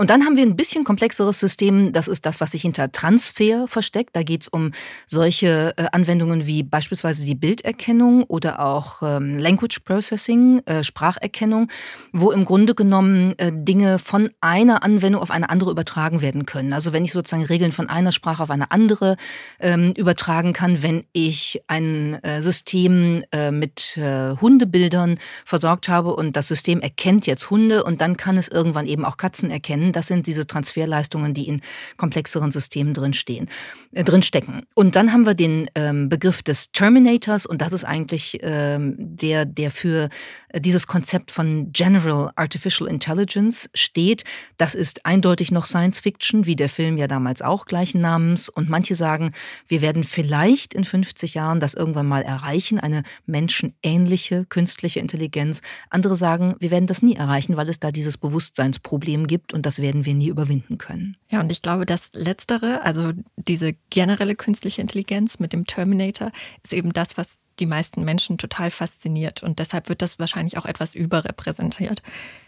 Und 0.00 0.10
dann 0.10 0.24
haben 0.24 0.36
wir 0.36 0.44
ein 0.44 0.54
bisschen 0.54 0.84
komplexeres 0.84 1.40
System. 1.40 1.92
Das 1.92 2.06
ist 2.06 2.24
das, 2.24 2.40
was 2.40 2.52
sich 2.52 2.62
hinter 2.62 2.92
Transfer 2.92 3.66
versteckt. 3.66 4.14
Da 4.14 4.22
geht 4.22 4.42
es 4.42 4.48
um 4.48 4.70
solche 5.08 5.74
äh, 5.76 5.86
Anwendungen 5.90 6.46
wie 6.46 6.62
beispielsweise 6.62 7.24
die 7.24 7.34
Bilderkennung 7.34 8.22
oder 8.22 8.60
auch 8.60 9.02
ähm, 9.02 9.38
Language 9.38 9.80
Processing, 9.80 10.62
äh, 10.66 10.84
Spracherkennung, 10.84 11.68
wo 12.12 12.30
im 12.30 12.44
Grunde 12.44 12.76
genommen 12.76 13.36
äh, 13.38 13.50
Dinge 13.52 13.98
von 13.98 14.30
einer 14.40 14.84
Anwendung 14.84 15.20
auf 15.20 15.32
eine 15.32 15.50
andere 15.50 15.72
übertragen 15.72 16.20
werden 16.20 16.46
können. 16.48 16.72
Also 16.72 16.92
wenn 16.92 17.04
ich 17.04 17.12
sozusagen 17.12 17.44
Regeln 17.44 17.72
von 17.72 17.88
einer 17.88 18.10
Sprache 18.10 18.42
auf 18.42 18.50
eine 18.50 18.70
andere 18.72 19.16
ähm, 19.60 19.92
übertragen 19.96 20.52
kann, 20.52 20.82
wenn 20.82 21.04
ich 21.12 21.60
ein 21.68 22.14
äh, 22.24 22.42
System 22.42 23.22
äh, 23.30 23.50
mit 23.50 23.96
äh, 23.96 24.34
Hundebildern 24.40 25.18
versorgt 25.44 25.88
habe 25.88 26.16
und 26.16 26.36
das 26.36 26.48
System 26.48 26.80
erkennt 26.80 27.26
jetzt 27.26 27.50
Hunde 27.50 27.84
und 27.84 28.00
dann 28.00 28.16
kann 28.16 28.38
es 28.38 28.48
irgendwann 28.48 28.86
eben 28.86 29.04
auch 29.04 29.18
Katzen 29.18 29.50
erkennen 29.50 29.92
das 29.98 30.06
sind 30.06 30.26
diese 30.26 30.46
Transferleistungen, 30.46 31.34
die 31.34 31.48
in 31.48 31.60
komplexeren 31.96 32.50
Systemen 32.50 32.94
drinstehen, 32.94 33.48
äh, 33.92 34.04
drinstecken. 34.04 34.62
Und 34.74 34.96
dann 34.96 35.12
haben 35.12 35.26
wir 35.26 35.34
den 35.34 35.68
ähm, 35.74 36.08
Begriff 36.08 36.42
des 36.42 36.70
Terminators 36.72 37.44
und 37.44 37.60
das 37.60 37.72
ist 37.72 37.84
eigentlich 37.84 38.38
ähm, 38.42 38.94
der, 38.96 39.44
der 39.44 39.70
für 39.70 40.08
äh, 40.50 40.60
dieses 40.60 40.86
Konzept 40.86 41.30
von 41.30 41.72
General 41.72 42.30
Artificial 42.36 42.88
Intelligence 42.88 43.68
steht. 43.74 44.24
Das 44.56 44.74
ist 44.74 45.04
eindeutig 45.04 45.50
noch 45.50 45.66
Science 45.66 46.00
Fiction, 46.00 46.37
wie 46.46 46.56
der 46.56 46.68
Film 46.68 46.96
ja 46.96 47.06
damals 47.06 47.42
auch 47.42 47.66
gleichen 47.66 48.00
Namens. 48.00 48.48
Und 48.48 48.68
manche 48.68 48.94
sagen, 48.94 49.32
wir 49.66 49.82
werden 49.82 50.04
vielleicht 50.04 50.74
in 50.74 50.84
50 50.84 51.34
Jahren 51.34 51.60
das 51.60 51.74
irgendwann 51.74 52.06
mal 52.06 52.22
erreichen, 52.22 52.78
eine 52.80 53.02
menschenähnliche 53.26 54.44
künstliche 54.46 55.00
Intelligenz. 55.00 55.60
Andere 55.90 56.14
sagen, 56.14 56.56
wir 56.60 56.70
werden 56.70 56.86
das 56.86 57.02
nie 57.02 57.16
erreichen, 57.16 57.56
weil 57.56 57.68
es 57.68 57.80
da 57.80 57.90
dieses 57.90 58.18
Bewusstseinsproblem 58.18 59.26
gibt 59.26 59.52
und 59.52 59.66
das 59.66 59.80
werden 59.80 60.04
wir 60.04 60.14
nie 60.14 60.28
überwinden 60.28 60.78
können. 60.78 61.16
Ja, 61.30 61.40
und 61.40 61.50
ich 61.50 61.62
glaube, 61.62 61.86
das 61.86 62.10
Letztere, 62.14 62.82
also 62.82 63.12
diese 63.36 63.74
generelle 63.90 64.34
künstliche 64.34 64.80
Intelligenz 64.80 65.38
mit 65.38 65.52
dem 65.52 65.66
Terminator, 65.66 66.32
ist 66.62 66.72
eben 66.72 66.92
das, 66.92 67.16
was 67.16 67.36
die 67.60 67.66
meisten 67.66 68.04
Menschen 68.04 68.38
total 68.38 68.70
fasziniert. 68.70 69.42
Und 69.42 69.58
deshalb 69.58 69.88
wird 69.88 70.02
das 70.02 70.18
wahrscheinlich 70.18 70.58
auch 70.58 70.66
etwas 70.66 70.94
überrepräsentiert. 70.94 72.02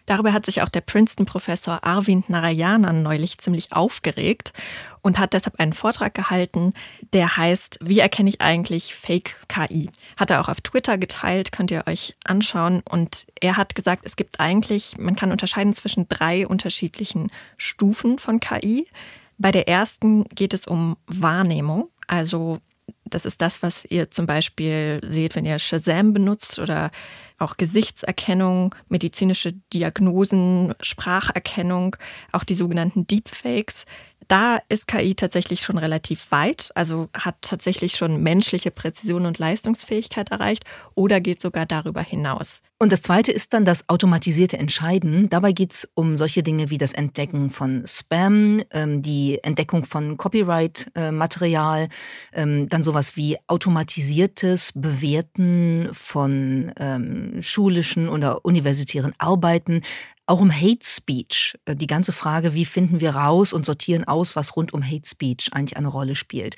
Darüber 0.06 0.32
hat 0.32 0.46
sich 0.46 0.62
auch 0.62 0.68
der 0.68 0.80
Princeton-Professor 0.80 1.84
Arvind 1.84 2.28
Narayanan 2.30 3.02
neulich 3.02 3.38
ziemlich 3.38 3.72
aufgeregt 3.72 4.52
und 5.02 5.18
hat 5.18 5.34
deshalb 5.34 5.60
einen 5.60 5.72
Vortrag 5.72 6.14
gehalten, 6.14 6.74
der 7.12 7.36
heißt, 7.36 7.78
wie 7.80 8.00
erkenne 8.00 8.28
ich 8.28 8.40
eigentlich 8.40 8.94
Fake 8.94 9.36
KI? 9.48 9.88
Hat 10.16 10.30
er 10.30 10.40
auch 10.40 10.48
auf 10.48 10.60
Twitter 10.60 10.98
geteilt, 10.98 11.52
könnt 11.52 11.70
ihr 11.70 11.84
euch 11.86 12.16
anschauen. 12.24 12.82
Und 12.88 13.26
er 13.40 13.56
hat 13.56 13.74
gesagt, 13.74 14.04
es 14.04 14.16
gibt 14.16 14.40
eigentlich, 14.40 14.98
man 14.98 15.16
kann 15.16 15.32
unterscheiden 15.32 15.74
zwischen 15.74 16.08
drei 16.08 16.46
unterschiedlichen 16.46 17.30
Stufen 17.56 18.18
von 18.18 18.40
KI. 18.40 18.88
Bei 19.38 19.52
der 19.52 19.68
ersten 19.68 20.24
geht 20.24 20.54
es 20.54 20.66
um 20.66 20.96
Wahrnehmung. 21.06 21.88
Also 22.06 22.60
das 23.10 23.24
ist 23.24 23.42
das, 23.42 23.62
was 23.62 23.84
ihr 23.84 24.10
zum 24.10 24.26
Beispiel 24.26 25.00
seht, 25.02 25.36
wenn 25.36 25.44
ihr 25.44 25.58
Shazam 25.58 26.12
benutzt 26.12 26.58
oder 26.58 26.90
auch 27.38 27.56
Gesichtserkennung, 27.56 28.74
medizinische 28.88 29.54
Diagnosen, 29.72 30.74
Spracherkennung, 30.80 31.96
auch 32.32 32.44
die 32.44 32.54
sogenannten 32.54 33.06
Deepfakes 33.06 33.84
da 34.30 34.60
ist 34.68 34.86
KI 34.86 35.14
tatsächlich 35.14 35.62
schon 35.62 35.76
relativ 35.76 36.30
weit, 36.30 36.70
also 36.76 37.08
hat 37.12 37.42
tatsächlich 37.42 37.96
schon 37.96 38.22
menschliche 38.22 38.70
Präzision 38.70 39.26
und 39.26 39.38
Leistungsfähigkeit 39.38 40.30
erreicht 40.30 40.64
oder 40.94 41.20
geht 41.20 41.42
sogar 41.42 41.66
darüber 41.66 42.00
hinaus. 42.00 42.62
Und 42.78 42.92
das 42.92 43.02
Zweite 43.02 43.30
ist 43.32 43.52
dann 43.52 43.66
das 43.66 43.88
automatisierte 43.90 44.56
Entscheiden. 44.56 45.28
Dabei 45.28 45.52
geht 45.52 45.72
es 45.72 45.88
um 45.94 46.16
solche 46.16 46.42
Dinge 46.42 46.70
wie 46.70 46.78
das 46.78 46.94
Entdecken 46.94 47.50
von 47.50 47.82
Spam, 47.86 48.62
ähm, 48.70 49.02
die 49.02 49.38
Entdeckung 49.42 49.84
von 49.84 50.16
Copyright-Material, 50.16 51.88
ähm, 52.32 52.68
dann 52.70 52.82
sowas 52.82 53.16
wie 53.16 53.36
automatisiertes 53.48 54.72
Bewerten 54.74 55.90
von 55.92 56.72
ähm, 56.78 57.42
schulischen 57.42 58.08
oder 58.08 58.46
universitären 58.46 59.12
Arbeiten, 59.18 59.82
auch 60.30 60.40
um 60.40 60.52
Hate 60.52 60.84
Speech. 60.84 61.58
Äh, 61.64 61.76
die 61.76 61.86
ganze 61.86 62.12
Frage, 62.12 62.54
wie 62.54 62.64
finden 62.64 63.00
wir 63.00 63.10
raus 63.10 63.52
und 63.52 63.66
sortieren 63.66 64.04
aus, 64.04 64.36
was 64.36 64.56
rund 64.56 64.72
um 64.72 64.82
Hate 64.82 65.08
Speech 65.08 65.52
eigentlich 65.52 65.76
eine 65.76 65.88
Rolle 65.88 66.14
spielt. 66.14 66.56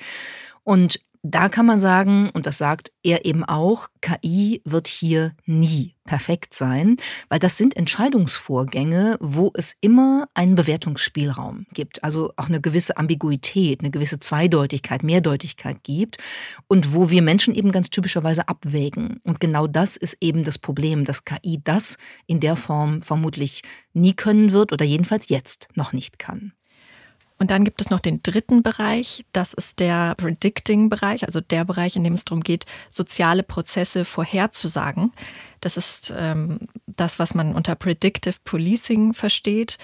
Und 0.63 0.99
da 1.25 1.47
kann 1.47 1.65
man 1.65 1.79
sagen, 1.79 2.29
und 2.33 2.45
das 2.45 2.57
sagt 2.57 2.91
er 3.01 3.23
eben 3.25 3.45
auch, 3.45 3.87
KI 4.01 4.61
wird 4.65 4.89
hier 4.89 5.33
nie 5.45 5.95
perfekt 6.03 6.53
sein, 6.53 6.97
weil 7.29 7.39
das 7.39 7.57
sind 7.57 7.77
Entscheidungsvorgänge, 7.77 9.17
wo 9.21 9.49
es 9.53 9.73
immer 9.79 10.27
einen 10.33 10.55
Bewertungsspielraum 10.55 11.65
gibt, 11.73 12.03
also 12.03 12.33
auch 12.35 12.49
eine 12.49 12.59
gewisse 12.59 12.97
Ambiguität, 12.97 13.79
eine 13.79 13.89
gewisse 13.89 14.19
Zweideutigkeit, 14.19 15.01
Mehrdeutigkeit 15.01 15.81
gibt 15.83 16.17
und 16.67 16.93
wo 16.93 17.09
wir 17.09 17.21
Menschen 17.21 17.55
eben 17.55 17.71
ganz 17.71 17.89
typischerweise 17.89 18.49
abwägen. 18.49 19.21
Und 19.23 19.39
genau 19.39 19.65
das 19.65 19.95
ist 19.95 20.17
eben 20.19 20.43
das 20.43 20.57
Problem, 20.57 21.05
dass 21.05 21.23
KI 21.23 21.61
das 21.63 21.95
in 22.27 22.41
der 22.41 22.57
Form 22.57 23.01
vermutlich 23.01 23.61
nie 23.93 24.13
können 24.13 24.51
wird 24.51 24.73
oder 24.73 24.83
jedenfalls 24.83 25.29
jetzt 25.29 25.69
noch 25.73 25.93
nicht 25.93 26.19
kann. 26.19 26.51
Und 27.43 27.51
dann 27.51 27.65
gibt 27.65 27.81
es 27.81 27.89
noch 27.89 27.99
den 27.99 28.23
dritten 28.23 28.63
Bereich, 28.63 29.25
das 29.33 29.51
ist 29.51 29.81
der 29.81 30.15
Predicting-Bereich, 30.15 31.25
also 31.25 31.41
der 31.41 31.65
Bereich, 31.65 31.97
in 31.97 32.05
dem 32.05 32.13
es 32.13 32.23
darum 32.23 32.41
geht, 32.41 32.65
soziale 32.89 33.43
Prozesse 33.43 34.05
vorherzusagen. 34.05 35.11
Das 35.59 35.75
ist 35.75 36.13
ähm, 36.17 36.69
das, 36.87 37.19
was 37.19 37.35
man 37.35 37.53
unter 37.53 37.75
Predictive 37.75 38.37
Policing 38.45 39.13
versteht 39.13 39.77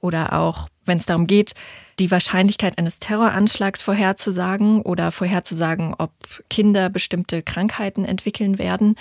oder 0.00 0.32
auch, 0.32 0.68
wenn 0.86 0.98
es 0.98 1.06
darum 1.06 1.28
geht, 1.28 1.54
die 2.00 2.10
Wahrscheinlichkeit 2.10 2.78
eines 2.78 2.98
Terroranschlags 2.98 3.80
vorherzusagen 3.80 4.82
oder 4.82 5.12
vorherzusagen, 5.12 5.94
ob 5.96 6.10
Kinder 6.50 6.88
bestimmte 6.90 7.44
Krankheiten 7.44 8.04
entwickeln 8.04 8.58
werden. 8.58 8.96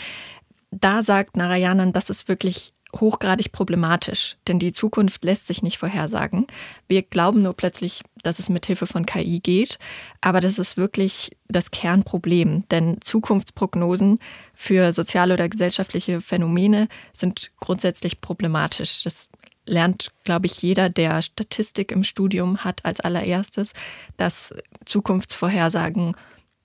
Da 0.69 1.01
sagt 1.01 1.35
Narayanan, 1.35 1.93
das 1.93 2.11
ist 2.11 2.27
wirklich 2.27 2.73
hochgradig 2.99 3.51
problematisch, 3.51 4.37
denn 4.47 4.59
die 4.59 4.71
Zukunft 4.71 5.23
lässt 5.23 5.47
sich 5.47 5.63
nicht 5.63 5.77
vorhersagen. 5.77 6.47
Wir 6.87 7.01
glauben 7.01 7.41
nur 7.41 7.53
plötzlich, 7.53 8.03
dass 8.21 8.39
es 8.39 8.49
mit 8.49 8.65
Hilfe 8.65 8.87
von 8.87 9.05
KI 9.05 9.39
geht, 9.39 9.79
aber 10.21 10.41
das 10.41 10.59
ist 10.59 10.77
wirklich 10.77 11.35
das 11.47 11.71
Kernproblem, 11.71 12.67
denn 12.69 12.99
Zukunftsprognosen 13.01 14.19
für 14.53 14.93
soziale 14.93 15.33
oder 15.33 15.49
gesellschaftliche 15.49 16.21
Phänomene 16.21 16.87
sind 17.13 17.51
grundsätzlich 17.59 18.21
problematisch. 18.21 19.03
Das 19.03 19.27
lernt, 19.65 20.11
glaube 20.23 20.45
ich, 20.45 20.61
jeder, 20.61 20.89
der 20.89 21.21
Statistik 21.21 21.91
im 21.91 22.03
Studium 22.03 22.63
hat 22.63 22.85
als 22.85 22.99
allererstes, 22.99 23.73
dass 24.17 24.53
Zukunftsvorhersagen, 24.85 26.15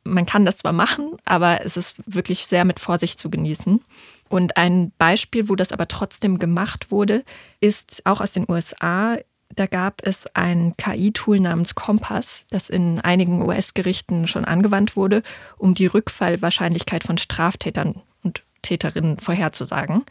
man 0.05 0.27
kann 0.27 0.45
das 0.45 0.59
zwar 0.59 0.73
machen, 0.73 1.17
aber 1.25 1.65
es 1.65 1.77
ist 1.77 1.97
wirklich 2.07 2.47
sehr 2.47 2.65
mit 2.65 2.81
Vorsicht 2.81 3.19
zu 3.19 3.31
genießen. 3.31 3.81
Und 4.29 4.57
ein 4.57 4.93
Beispiel, 4.99 5.49
wo 5.49 5.57
das 5.57 5.73
aber 5.73 5.89
trotzdem 5.89 6.39
gemacht 6.39 6.91
wurde, 6.91 7.25
ist 7.61 8.03
auch 8.05 8.21
aus 8.21 8.33
den 8.33 8.47
USA. 8.49 9.19
Da 9.55 9.67
gab 9.67 10.07
es 10.07 10.27
ein 10.35 10.75
KI-Tool 10.77 11.41
namens 11.41 11.75
Compass, 11.75 12.47
das 12.51 12.69
in 12.69 13.01
einigen 13.01 13.43
US-Gerichten 13.43 14.27
schon 14.27 14.45
angewandt 14.45 14.95
wurde, 14.95 15.23
um 15.57 15.75
die 15.75 15.87
Rückfallwahrscheinlichkeit 15.87 17.05
von 17.05 17.19
Straftätern 17.19 18.03
und 18.23 18.43
Täterinnen 18.63 19.19
vorherzusagen. 19.19 20.05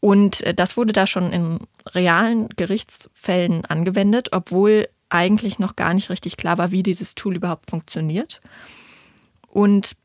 Und 0.00 0.42
äh, 0.42 0.54
das 0.54 0.76
wurde 0.76 0.92
da 0.92 1.06
schon 1.06 1.32
in 1.32 1.60
realen 1.86 2.48
Gerichtsfällen 2.50 3.64
angewendet, 3.64 4.28
obwohl 4.32 4.88
eigentlich 5.08 5.58
noch 5.58 5.76
gar 5.76 5.94
nicht 5.94 6.10
richtig 6.10 6.36
klar 6.36 6.58
war, 6.58 6.70
wie 6.70 6.82
dieses 6.82 7.14
Tool 7.14 7.36
überhaupt 7.36 7.70
funktioniert. 7.70 8.40
Und 9.48 9.96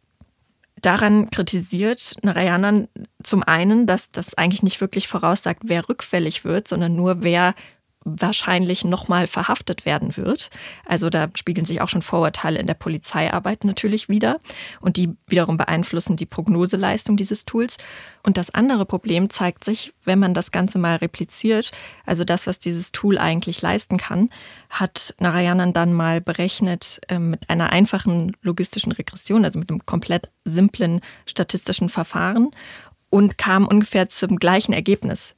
daran 0.86 1.30
kritisiert 1.32 2.16
Narayanan 2.22 2.88
zum 3.24 3.44
einen, 3.44 3.88
dass 3.88 4.12
das 4.12 4.36
eigentlich 4.36 4.64
nicht 4.64 4.82
wirklich 4.82 5.08
voraussagt, 5.08 5.64
wer 5.66 5.90
rückfällig 5.90 6.46
wird, 6.46 6.68
sondern 6.68 6.96
nur 6.96 7.24
wer 7.24 7.56
wahrscheinlich 8.06 8.84
nochmal 8.84 9.28
verhaftet 9.28 9.86
werden 9.86 10.16
wird. 10.18 10.50
Also 10.86 11.10
da 11.10 11.30
spiegeln 11.36 11.66
sich 11.66 11.82
auch 11.82 11.90
schon 11.90 12.02
Vorurteile 12.02 12.60
in 12.60 12.68
der 12.68 12.74
Polizeiarbeit 12.74 13.64
natürlich 13.64 14.10
wieder 14.10 14.40
und 14.82 14.98
die 14.98 15.16
wiederum 15.28 15.58
beeinflussen 15.58 16.16
die 16.16 16.26
Prognoseleistung 16.26 17.18
dieses 17.18 17.46
Tools. 17.46 17.78
Und 18.24 18.38
das 18.38 18.50
andere 18.50 18.86
Problem 18.86 19.30
zeigt 19.30 19.64
sich, 19.64 19.94
wenn 20.06 20.20
man 20.20 20.34
das 20.34 20.52
Ganze 20.52 20.80
mal 20.80 20.98
repliziert, 20.98 21.72
also 22.06 22.24
das, 22.24 22.48
was 22.48 22.60
dieses 22.60 22.92
Tool 22.92 23.18
eigentlich 23.18 23.62
leisten 23.62 23.98
kann, 23.98 24.30
hat 24.70 25.14
Narayanan 25.20 25.74
dann 25.74 25.94
mal 25.94 26.22
berechnet 26.22 27.02
äh, 27.10 27.20
mit 27.20 27.50
einer 27.50 27.72
einfachen 27.72 28.36
logistischen 28.42 28.92
Regression, 28.92 29.46
also 29.46 29.60
mit 29.60 29.70
einem 29.70 29.86
komplett 29.86 30.30
simplen 30.46 31.02
statistischen 31.26 31.90
Verfahren 31.90 32.52
und 33.10 33.38
kam 33.38 33.68
ungefähr 33.68 34.10
zum 34.10 34.38
gleichen 34.38 34.74
Ergebnis. 34.74 35.36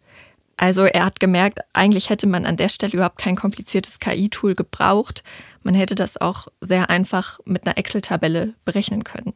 Also 0.57 0.85
er 0.85 1.05
hat 1.05 1.19
gemerkt, 1.19 1.59
eigentlich 1.73 2.09
hätte 2.09 2.27
man 2.27 2.45
an 2.45 2.57
der 2.57 2.69
Stelle 2.69 2.93
überhaupt 2.93 3.17
kein 3.17 3.35
kompliziertes 3.35 3.99
KI-Tool 3.99 4.55
gebraucht. 4.55 5.23
Man 5.63 5.75
hätte 5.75 5.95
das 5.95 6.19
auch 6.19 6.47
sehr 6.61 6.89
einfach 6.89 7.39
mit 7.45 7.65
einer 7.65 7.77
Excel-Tabelle 7.77 8.53
berechnen 8.63 9.03
können. 9.03 9.33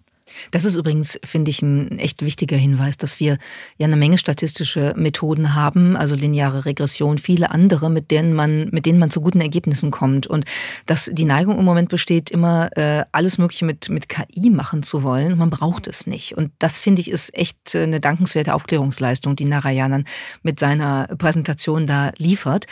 Das 0.51 0.65
ist 0.65 0.75
übrigens, 0.75 1.19
finde 1.23 1.51
ich, 1.51 1.61
ein 1.61 1.99
echt 1.99 2.21
wichtiger 2.21 2.57
Hinweis, 2.57 2.97
dass 2.97 3.19
wir 3.19 3.37
ja 3.77 3.85
eine 3.85 3.95
Menge 3.95 4.17
statistische 4.17 4.93
Methoden 4.95 5.55
haben, 5.55 5.95
also 5.95 6.15
lineare 6.15 6.65
Regression, 6.65 7.17
viele 7.17 7.51
andere, 7.51 7.89
mit 7.89 8.11
denen 8.11 8.33
man, 8.33 8.69
mit 8.71 8.85
denen 8.85 8.99
man 8.99 9.11
zu 9.11 9.21
guten 9.21 9.41
Ergebnissen 9.41 9.91
kommt. 9.91 10.27
Und 10.27 10.45
dass 10.85 11.09
die 11.11 11.25
Neigung 11.25 11.57
im 11.59 11.65
Moment 11.65 11.89
besteht, 11.89 12.29
immer 12.29 12.75
äh, 12.77 13.03
alles 13.11 13.37
Mögliche 13.37 13.65
mit, 13.65 13.89
mit 13.89 14.09
KI 14.09 14.49
machen 14.49 14.83
zu 14.83 15.03
wollen. 15.03 15.37
Man 15.37 15.49
braucht 15.49 15.87
es 15.87 16.07
nicht. 16.07 16.37
Und 16.37 16.51
das, 16.59 16.79
finde 16.79 17.01
ich, 17.01 17.09
ist 17.09 17.33
echt 17.35 17.75
äh, 17.75 17.83
eine 17.83 17.99
dankenswerte 17.99 18.53
Aufklärungsleistung, 18.53 19.35
die 19.35 19.45
Narayanan 19.45 20.05
mit 20.43 20.59
seiner 20.59 21.07
Präsentation 21.17 21.87
da 21.87 22.11
liefert. 22.17 22.65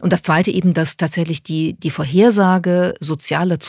Und 0.00 0.12
das 0.12 0.22
Zweite 0.22 0.50
eben, 0.50 0.74
dass 0.74 0.96
tatsächlich 0.96 1.42
die, 1.42 1.74
die 1.74 1.90
Vorhersage 1.90 2.94
sozialer 3.00 3.60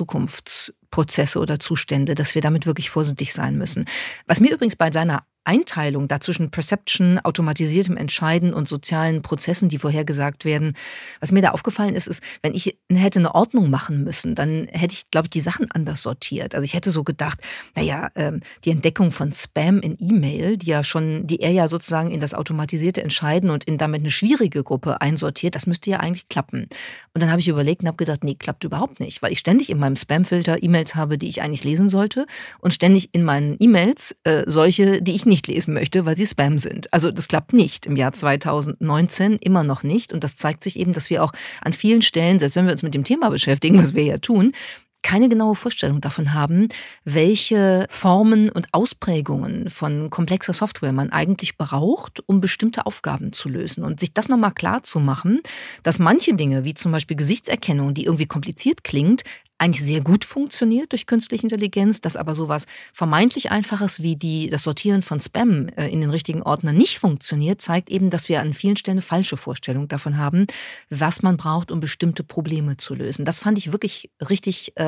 Zukunftsprozesse 0.92 1.40
oder 1.40 1.60
Zustände, 1.60 2.16
dass 2.16 2.36
wir 2.36 2.42
damit 2.42 2.66
wirklich 2.66 2.90
vorsichtig 2.90 3.34
sein 3.34 3.58
müssen. 3.58 3.86
Was 4.28 4.40
mir 4.40 4.52
übrigens 4.54 4.76
bei 4.76 4.92
seiner 4.92 5.24
Einteilung 5.44 6.08
dazwischen 6.08 6.52
Perception, 6.52 7.20
automatisiertem 7.20 7.98
Entscheiden 7.98 8.54
und 8.54 8.68
sozialen 8.68 9.24
Prozessen, 9.24 9.70
die 9.70 9.80
vorhergesagt 9.80 10.46
werden. 10.46 10.78
Was 11.20 11.32
mir 11.32 11.42
da 11.42 11.52
aufgefallen 11.52 11.96
ist, 11.96 12.08
ist, 12.08 12.22
wenn 12.44 12.54
ich 12.54 12.78
hätte 12.92 13.20
eine 13.20 13.34
Ordnung 13.34 13.70
machen 13.70 14.04
müssen, 14.04 14.36
dann 14.36 14.68
hätte 14.72 14.94
ich, 14.94 15.10
glaube 15.10 15.26
ich, 15.26 15.32
die 15.32 15.42
Sachen 15.42 15.72
anders 15.72 16.04
sortiert. 16.04 16.54
Also 16.54 16.64
ich 16.64 16.76
hätte 16.76 16.92
so 16.92 17.04
gedacht, 17.04 17.40
naja, 17.76 18.10
ähm, 18.16 18.42
die 18.66 18.72
Entdeckung 18.72 19.12
von 19.12 19.32
Spam 19.32 19.80
in 19.80 19.98
E-Mail, 20.00 20.58
die 20.58 20.68
ja 20.68 20.84
schon, 20.84 21.26
die 21.26 21.42
er 21.42 21.52
ja 21.52 21.68
sozusagen 21.68 22.12
in 22.12 22.20
das 22.20 22.36
automatisierte 22.36 23.02
Entscheiden 23.02 23.50
und 23.50 23.64
in 23.64 23.80
damit 23.80 24.02
eine 24.02 24.12
schwierige 24.12 24.64
Gruppe 24.64 25.02
einsortiert, 25.02 25.56
das 25.56 25.66
müsste 25.66 25.90
ja 25.90 25.98
eigentlich 25.98 26.30
klappen. 26.30 26.68
Und 27.14 27.22
dann 27.22 27.32
habe 27.32 27.40
ich 27.40 27.48
überlegt 27.48 27.82
und 27.82 27.88
habe 27.88 27.98
gedacht, 27.98 28.24
nee, 28.24 28.36
klappt 28.36 28.64
überhaupt 28.64 29.00
nicht, 29.00 29.24
weil 29.24 29.32
ich 29.32 29.40
ständig 29.40 29.72
in 29.72 29.80
meinem 29.80 29.96
Spam-Filter 29.96 30.62
E-Mails 30.62 30.94
habe, 30.94 31.18
die 31.18 31.28
ich 31.28 31.42
eigentlich 31.42 31.64
lesen 31.64 31.90
sollte 31.90 32.28
und 32.60 32.74
ständig 32.74 33.10
in 33.14 33.24
meinen 33.24 33.56
E-Mails 33.60 34.16
äh, 34.24 34.44
solche, 34.46 35.02
die 35.02 35.16
ich 35.16 35.26
nicht 35.26 35.31
lesen 35.48 35.74
möchte, 35.74 36.06
weil 36.06 36.16
sie 36.16 36.26
Spam 36.26 36.58
sind. 36.58 36.92
Also 36.94 37.12
das 37.12 37.28
klappt 37.28 37.54
nicht 37.54 37.86
im 37.86 37.96
Jahr 37.96 38.14
2019, 38.14 39.38
immer 39.38 39.64
noch 39.64 39.84
nicht. 39.84 40.14
Und 40.14 40.24
das 40.24 40.36
zeigt 40.36 40.64
sich 40.64 40.78
eben, 40.78 40.94
dass 40.94 41.10
wir 41.10 41.24
auch 41.24 41.34
an 41.62 41.74
vielen 41.74 42.02
Stellen, 42.02 42.40
selbst 42.40 42.56
wenn 42.56 42.66
wir 42.66 42.74
uns 42.74 42.84
mit 42.84 42.94
dem 42.94 43.04
Thema 43.04 43.30
beschäftigen, 43.30 43.78
was 43.78 43.94
wir 43.94 44.04
ja 44.04 44.18
tun, 44.18 44.54
keine 45.04 45.30
genaue 45.30 45.56
Vorstellung 45.56 46.02
davon 46.02 46.34
haben, 46.34 46.70
welche 47.04 47.88
Formen 47.90 48.50
und 48.50 48.68
Ausprägungen 48.72 49.70
von 49.70 50.10
komplexer 50.10 50.54
Software 50.54 50.94
man 50.94 51.12
eigentlich 51.12 51.58
braucht, 51.58 52.24
um 52.28 52.42
bestimmte 52.42 52.86
Aufgaben 52.86 53.34
zu 53.34 53.50
lösen. 53.50 53.84
Und 53.84 54.00
sich 54.00 54.14
das 54.14 54.30
nochmal 54.30 54.54
klar 54.54 54.84
zu 54.84 55.00
machen, 55.00 55.42
dass 55.84 56.00
manche 56.00 56.34
Dinge, 56.34 56.64
wie 56.64 56.74
zum 56.74 56.92
Beispiel 56.92 57.18
Gesichtserkennung, 57.18 57.94
die 57.94 58.06
irgendwie 58.06 58.28
kompliziert 58.28 58.84
klingt, 58.84 59.24
eigentlich 59.62 59.86
sehr 59.86 60.02
gut 60.02 60.26
funktioniert 60.26 60.92
durch 60.92 61.06
künstliche 61.06 61.44
Intelligenz, 61.44 62.02
dass 62.02 62.18
aber 62.18 62.34
sowas 62.34 62.66
vermeintlich 62.92 63.52
Einfaches 63.52 64.02
wie 64.02 64.16
die, 64.16 64.50
das 64.50 64.64
Sortieren 64.64 65.04
von 65.04 65.20
Spam 65.20 65.70
äh, 65.78 65.88
in 65.88 66.02
den 66.02 66.10
richtigen 66.10 66.42
Ordner 66.42 66.74
nicht 66.74 66.98
funktioniert, 66.98 67.62
zeigt 67.62 67.92
eben, 67.92 68.10
dass 68.10 68.28
wir 68.28 68.42
an 68.42 68.56
vielen 68.56 68.76
Stellen 68.76 68.96
eine 68.96 69.02
falsche 69.04 69.38
Vorstellung 69.38 69.88
davon 69.88 70.18
haben, 70.18 70.48
was 70.90 71.22
man 71.22 71.38
braucht, 71.38 71.72
um 71.72 71.80
bestimmte 71.80 72.24
Probleme 72.24 72.78
zu 72.78 72.96
lösen. 72.96 73.24
Das 73.24 73.38
fand 73.38 73.60
ich 73.60 73.72
wirklich 73.72 74.10
richtig 74.28 74.74
äh, 74.78 74.84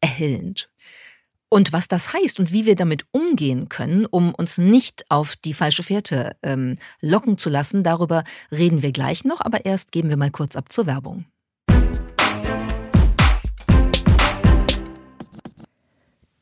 erhellend. 0.00 0.70
Und 1.48 1.72
was 1.72 1.86
das 1.86 2.12
heißt 2.12 2.40
und 2.40 2.52
wie 2.52 2.66
wir 2.66 2.74
damit 2.74 3.06
umgehen 3.12 3.68
können, 3.68 4.06
um 4.06 4.34
uns 4.34 4.58
nicht 4.58 5.04
auf 5.08 5.36
die 5.36 5.54
falsche 5.54 5.84
Fährte 5.84 6.36
ähm, 6.42 6.78
locken 7.00 7.38
zu 7.38 7.48
lassen, 7.48 7.84
darüber 7.84 8.24
reden 8.50 8.82
wir 8.82 8.90
gleich 8.90 9.24
noch, 9.24 9.40
aber 9.40 9.64
erst 9.64 9.92
geben 9.92 10.08
wir 10.08 10.16
mal 10.16 10.32
kurz 10.32 10.56
ab 10.56 10.72
zur 10.72 10.86
Werbung. 10.86 11.26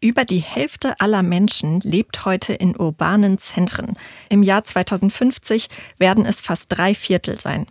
Über 0.01 0.25
die 0.25 0.41
Hälfte 0.41 0.99
aller 0.99 1.23
Menschen 1.23 1.79
lebt 1.81 2.25
heute 2.25 2.55
in 2.55 2.77
urbanen 2.77 3.39
Zentren. 3.39 3.95
Im 4.29 4.43
Jahr 4.43 4.65
2050 4.65 5.69
werden 5.99 6.27
es 6.27 6.41
fast 6.41 6.77
drei 6.77 6.93
Viertel 6.95 7.39
sein. 7.39 7.67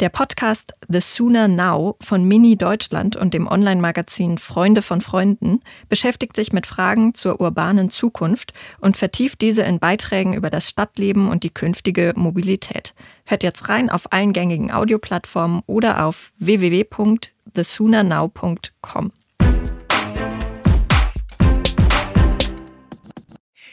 Der 0.00 0.08
Podcast 0.08 0.74
The 0.88 1.00
Sooner 1.02 1.46
Now 1.46 1.96
von 2.00 2.24
Mini 2.24 2.56
Deutschland 2.56 3.14
und 3.16 3.34
dem 3.34 3.46
Online-Magazin 3.46 4.38
Freunde 4.38 4.80
von 4.80 5.02
Freunden 5.02 5.60
beschäftigt 5.90 6.36
sich 6.36 6.54
mit 6.54 6.66
Fragen 6.66 7.12
zur 7.12 7.38
urbanen 7.38 7.90
Zukunft 7.90 8.54
und 8.80 8.96
vertieft 8.96 9.42
diese 9.42 9.60
in 9.60 9.78
Beiträgen 9.78 10.32
über 10.32 10.48
das 10.48 10.66
Stadtleben 10.66 11.28
und 11.28 11.42
die 11.42 11.50
künftige 11.50 12.14
Mobilität. 12.16 12.94
Hört 13.26 13.42
jetzt 13.42 13.68
rein 13.68 13.90
auf 13.90 14.10
allen 14.10 14.32
gängigen 14.32 14.72
Audioplattformen 14.72 15.60
oder 15.66 16.06
auf 16.06 16.32
www.thesoonernow.com. 16.38 19.12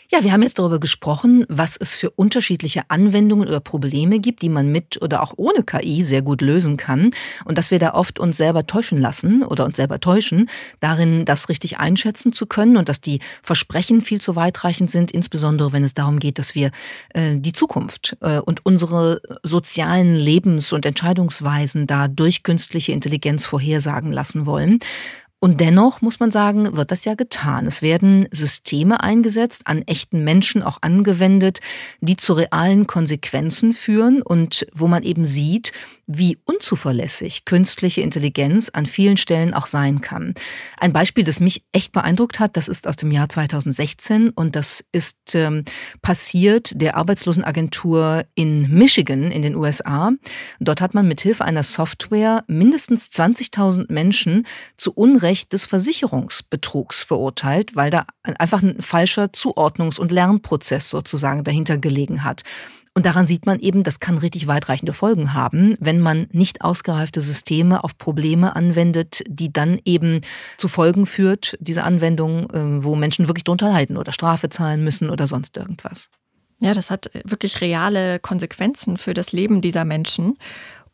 Ja, 0.09 0.23
wir 0.23 0.31
haben 0.31 0.41
jetzt 0.41 0.57
darüber 0.57 0.79
gesprochen, 0.79 1.45
was 1.49 1.75
es 1.75 1.93
für 1.93 2.09
unterschiedliche 2.11 2.83
Anwendungen 2.87 3.45
oder 3.45 3.59
Probleme 3.59 4.19
gibt, 4.19 4.41
die 4.41 4.47
man 4.47 4.71
mit 4.71 5.01
oder 5.01 5.21
auch 5.21 5.33
ohne 5.35 5.63
KI 5.63 6.01
sehr 6.01 6.21
gut 6.21 6.39
lösen 6.41 6.77
kann 6.77 7.11
und 7.43 7.57
dass 7.57 7.71
wir 7.71 7.79
da 7.79 7.93
oft 7.93 8.17
uns 8.17 8.37
selber 8.37 8.65
täuschen 8.65 8.99
lassen 8.99 9.43
oder 9.43 9.65
uns 9.65 9.75
selber 9.75 9.99
täuschen, 9.99 10.49
darin 10.79 11.25
das 11.25 11.49
richtig 11.49 11.79
einschätzen 11.79 12.31
zu 12.31 12.45
können 12.45 12.77
und 12.77 12.87
dass 12.87 13.01
die 13.01 13.19
Versprechen 13.43 14.01
viel 14.01 14.21
zu 14.21 14.37
weitreichend 14.37 14.89
sind, 14.91 15.11
insbesondere 15.11 15.73
wenn 15.73 15.83
es 15.83 15.93
darum 15.93 16.19
geht, 16.19 16.39
dass 16.39 16.55
wir 16.55 16.71
äh, 17.13 17.35
die 17.35 17.51
Zukunft 17.51 18.15
äh, 18.21 18.39
und 18.39 18.65
unsere 18.65 19.21
sozialen 19.43 20.15
Lebens- 20.15 20.71
und 20.71 20.85
Entscheidungsweisen 20.85 21.85
da 21.85 22.07
durch 22.07 22.43
künstliche 22.43 22.93
Intelligenz 22.93 23.43
vorhersagen 23.43 24.13
lassen 24.13 24.45
wollen. 24.45 24.79
Und 25.39 25.61
dennoch 25.61 26.01
muss 26.01 26.19
man 26.19 26.31
sagen, 26.31 26.75
wird 26.75 26.91
das 26.91 27.05
ja 27.05 27.13
getan. 27.13 27.67
Es 27.67 27.83
werden 27.83 28.27
Systeme 28.31 29.01
eingesetzt, 29.03 29.63
an 29.65 29.83
echten 29.83 30.23
Menschen 30.23 30.63
auch 30.63 30.79
angewendet, 30.81 31.59
die 32.01 32.17
zu 32.17 32.33
realen 32.33 32.87
Konsequenzen 32.87 33.73
führen 33.73 34.23
und 34.23 34.65
wo 34.73 34.87
man 34.87 35.03
eben 35.03 35.27
sieht, 35.27 35.73
wie 36.07 36.37
unzuverlässig 36.45 37.43
künstliche 37.43 38.01
Intelligenz 38.01 38.69
an 38.69 38.85
vielen 38.85 39.17
Stellen 39.17 39.53
auch 39.53 39.67
sein 39.67 39.99
kann. 39.99 40.33
Ein 40.77 40.93
Beispiel, 40.93 41.25
das 41.25 41.41
mich 41.41 41.65
echt 41.73 41.91
beeindruckt 41.91 42.39
hat, 42.39 42.55
das 42.55 42.69
ist 42.69 42.87
aus 42.87 42.95
dem 42.95 43.11
Jahr 43.11 43.27
2016 43.27 44.29
und 44.29 44.55
das 44.55 44.85
ist 44.93 45.35
ähm, 45.35 45.65
passiert 46.01 46.81
der 46.81 46.95
Arbeitslosenagentur 46.95 48.25
in 48.35 48.73
Michigan 48.73 49.31
in 49.31 49.41
den 49.41 49.55
USA. 49.55 50.13
Dort 50.61 50.79
hat 50.79 50.93
man 50.93 51.07
mithilfe 51.07 51.43
einer 51.43 51.63
Software 51.63 52.45
mindestens 52.47 53.07
20.000 53.07 53.91
Menschen 53.91 54.47
zu 54.77 54.93
Unrecht 54.93 55.51
des 55.51 55.65
Versicherungsbetrugs 55.65 57.03
verurteilt, 57.03 57.75
weil 57.75 57.89
da 57.89 58.05
einfach 58.23 58.63
ein 58.63 58.81
falscher 58.81 59.25
Zuordnungs- 59.25 59.99
und 59.99 60.13
Lernprozess 60.13 60.89
sozusagen 60.89 61.43
dahinter 61.43 61.77
gelegen 61.77 62.23
hat. 62.23 62.43
Und 62.97 63.05
daran 63.05 63.27
sieht 63.27 63.45
man 63.45 63.59
eben, 63.59 63.83
das 63.83 63.99
kann 63.99 64.17
richtig 64.17 64.47
weitreichende 64.47 64.91
Folgen 64.91 65.35
haben, 65.35 65.77
wenn 65.79 65.99
man 65.99 66.25
nicht 66.31 66.63
ausgereifte 66.63 67.21
Systeme 67.21 67.83
auf 67.83 67.95
Probleme 67.99 68.55
anwendet, 68.55 69.21
die 69.27 69.53
dann 69.53 69.79
eben 69.85 70.21
zu 70.57 70.67
Folgen 70.67 71.05
führt, 71.05 71.55
diese 71.59 71.83
Anwendung, 71.83 72.51
ähm, 72.55 72.83
wo 72.83 72.95
Menschen 72.95 73.27
wirklich 73.27 73.43
drunter 73.43 73.69
leiden 73.69 73.97
oder 73.97 74.11
Strafe 74.11 74.49
zahlen 74.49 74.83
müssen 74.83 75.11
oder 75.11 75.27
sonst 75.27 75.57
irgendwas. 75.57 76.09
Ja, 76.57 76.73
das 76.73 76.89
hat 76.89 77.11
wirklich 77.23 77.61
reale 77.61 78.17
Konsequenzen 78.17 78.97
für 78.97 79.13
das 79.13 79.31
Leben 79.31 79.61
dieser 79.61 79.85
Menschen. 79.85 80.35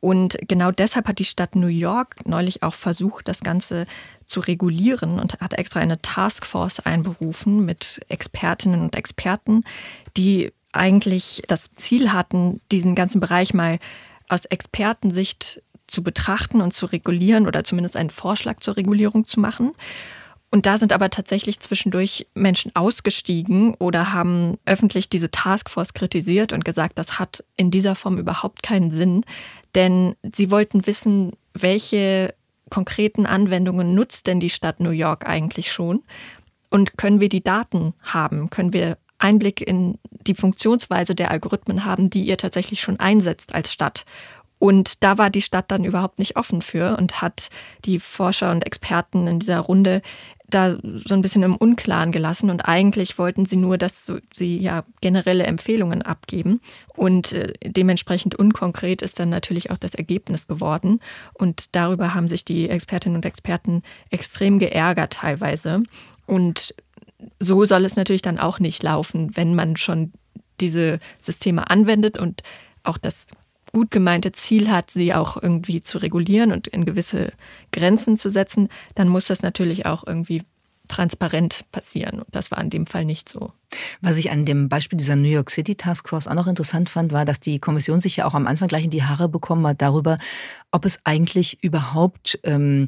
Und 0.01 0.37
genau 0.49 0.71
deshalb 0.71 1.07
hat 1.07 1.19
die 1.19 1.23
Stadt 1.23 1.55
New 1.55 1.67
York 1.67 2.27
neulich 2.27 2.63
auch 2.63 2.75
versucht, 2.75 3.29
das 3.29 3.39
Ganze 3.39 3.85
zu 4.27 4.41
regulieren 4.41 5.21
und 5.21 5.39
hat 5.39 5.53
extra 5.53 5.79
eine 5.79 6.01
Taskforce 6.01 6.81
einberufen 6.81 7.63
mit 7.63 8.01
Expertinnen 8.09 8.81
und 8.81 8.93
Experten, 8.93 9.63
die 10.17 10.51
eigentlich 10.73 11.41
das 11.47 11.69
Ziel 11.75 12.11
hatten, 12.11 12.61
diesen 12.71 12.95
ganzen 12.95 13.19
Bereich 13.19 13.53
mal 13.53 13.79
aus 14.27 14.45
Expertensicht 14.45 15.61
zu 15.87 16.03
betrachten 16.03 16.61
und 16.61 16.73
zu 16.73 16.85
regulieren 16.85 17.47
oder 17.47 17.63
zumindest 17.63 17.95
einen 17.95 18.09
Vorschlag 18.09 18.59
zur 18.59 18.77
Regulierung 18.77 19.25
zu 19.25 19.39
machen. 19.39 19.73
Und 20.49 20.67
da 20.67 20.77
sind 20.77 20.93
aber 20.93 21.09
tatsächlich 21.09 21.59
zwischendurch 21.59 22.27
Menschen 22.35 22.75
ausgestiegen 22.75 23.73
oder 23.75 24.13
haben 24.13 24.59
öffentlich 24.65 25.09
diese 25.09 25.31
Taskforce 25.31 25.93
kritisiert 25.93 26.53
und 26.53 26.63
gesagt, 26.63 26.99
das 26.99 27.17
hat 27.17 27.43
in 27.57 27.71
dieser 27.71 27.95
Form 27.95 28.19
überhaupt 28.19 28.61
keinen 28.61 28.91
Sinn. 28.91 29.25
Denn 29.73 30.15
sie 30.31 30.51
wollten 30.51 30.85
wissen, 30.85 31.31
welche 31.55 32.35
konkreten 32.69 33.25
Anwendungen 33.25 33.95
nutzt 33.95 34.27
denn 34.27 34.39
die 34.39 34.51
Stadt 34.51 34.79
New 34.79 34.91
York 34.91 35.25
eigentlich 35.25 35.71
schon? 35.71 36.03
Und 36.69 36.97
können 36.97 37.19
wir 37.19 37.29
die 37.29 37.43
Daten 37.43 37.93
haben? 38.01 38.51
Können 38.51 38.73
wir 38.73 38.97
Einblick 39.23 39.61
in 39.61 39.97
die 40.09 40.35
Funktionsweise 40.35 41.15
der 41.15 41.31
Algorithmen 41.31 41.85
haben, 41.85 42.09
die 42.09 42.23
ihr 42.23 42.37
tatsächlich 42.37 42.81
schon 42.81 42.99
einsetzt 42.99 43.55
als 43.55 43.71
Stadt? 43.71 44.05
Und 44.59 45.03
da 45.03 45.17
war 45.17 45.29
die 45.29 45.41
Stadt 45.41 45.71
dann 45.71 45.83
überhaupt 45.83 46.19
nicht 46.19 46.37
offen 46.37 46.61
für 46.61 46.95
und 46.97 47.21
hat 47.21 47.49
die 47.83 47.99
Forscher 47.99 48.49
und 48.51 48.65
Experten 48.65 49.27
in 49.27 49.39
dieser 49.39 49.59
Runde 49.59 50.01
da 50.53 50.77
so 51.05 51.15
ein 51.15 51.21
bisschen 51.21 51.43
im 51.43 51.55
Unklaren 51.55 52.11
gelassen. 52.11 52.49
Und 52.49 52.61
eigentlich 52.61 53.17
wollten 53.17 53.45
sie 53.45 53.55
nur, 53.55 53.77
dass 53.77 54.11
sie 54.33 54.57
ja 54.57 54.85
generelle 55.01 55.43
Empfehlungen 55.43 56.01
abgeben. 56.01 56.61
Und 56.95 57.33
äh, 57.33 57.53
dementsprechend 57.65 58.35
unkonkret 58.35 59.01
ist 59.01 59.19
dann 59.19 59.29
natürlich 59.29 59.71
auch 59.71 59.77
das 59.77 59.95
Ergebnis 59.95 60.47
geworden. 60.47 60.99
Und 61.33 61.75
darüber 61.75 62.13
haben 62.13 62.27
sich 62.27 62.45
die 62.45 62.69
Expertinnen 62.69 63.17
und 63.17 63.25
Experten 63.25 63.81
extrem 64.11 64.59
geärgert 64.59 65.13
teilweise. 65.13 65.83
Und 66.25 66.73
so 67.39 67.65
soll 67.65 67.85
es 67.85 67.95
natürlich 67.95 68.21
dann 68.21 68.39
auch 68.39 68.59
nicht 68.59 68.83
laufen, 68.83 69.35
wenn 69.35 69.55
man 69.55 69.77
schon 69.77 70.13
diese 70.59 70.99
Systeme 71.21 71.69
anwendet 71.69 72.17
und 72.17 72.43
auch 72.83 72.97
das 72.97 73.27
gut 73.73 73.89
gemeinte 73.89 74.31
Ziel 74.31 74.69
hat, 74.69 74.91
sie 74.91 75.13
auch 75.13 75.41
irgendwie 75.41 75.81
zu 75.81 75.97
regulieren 75.97 76.51
und 76.51 76.67
in 76.67 76.85
gewisse 76.85 77.33
Grenzen 77.71 78.17
zu 78.17 78.29
setzen, 78.29 78.69
dann 78.93 79.07
muss 79.07 79.25
das 79.25 79.41
natürlich 79.41 79.85
auch 79.85 80.05
irgendwie 80.05 80.43
transparent 80.87 81.65
passieren. 81.71 82.19
Und 82.19 82.27
das 82.35 82.51
war 82.51 82.61
in 82.61 82.69
dem 82.69 82.85
Fall 82.85 83.05
nicht 83.05 83.29
so. 83.29 83.51
Was 84.01 84.17
ich 84.17 84.31
an 84.31 84.45
dem 84.45 84.69
Beispiel 84.69 84.97
dieser 84.97 85.15
New 85.15 85.29
York 85.29 85.49
City 85.49 85.75
Task 85.75 86.09
Force 86.09 86.27
auch 86.27 86.35
noch 86.35 86.47
interessant 86.47 86.89
fand, 86.89 87.11
war, 87.11 87.25
dass 87.25 87.39
die 87.39 87.57
Kommission 87.59 88.01
sich 88.01 88.17
ja 88.17 88.25
auch 88.25 88.35
am 88.35 88.45
Anfang 88.45 88.67
gleich 88.67 88.83
in 88.83 88.91
die 88.91 89.03
Haare 89.03 89.27
bekommen 89.27 89.65
hat 89.65 89.81
darüber, 89.81 90.19
ob 90.71 90.85
es 90.85 90.99
eigentlich 91.03 91.63
überhaupt 91.63 92.39
ähm, 92.43 92.87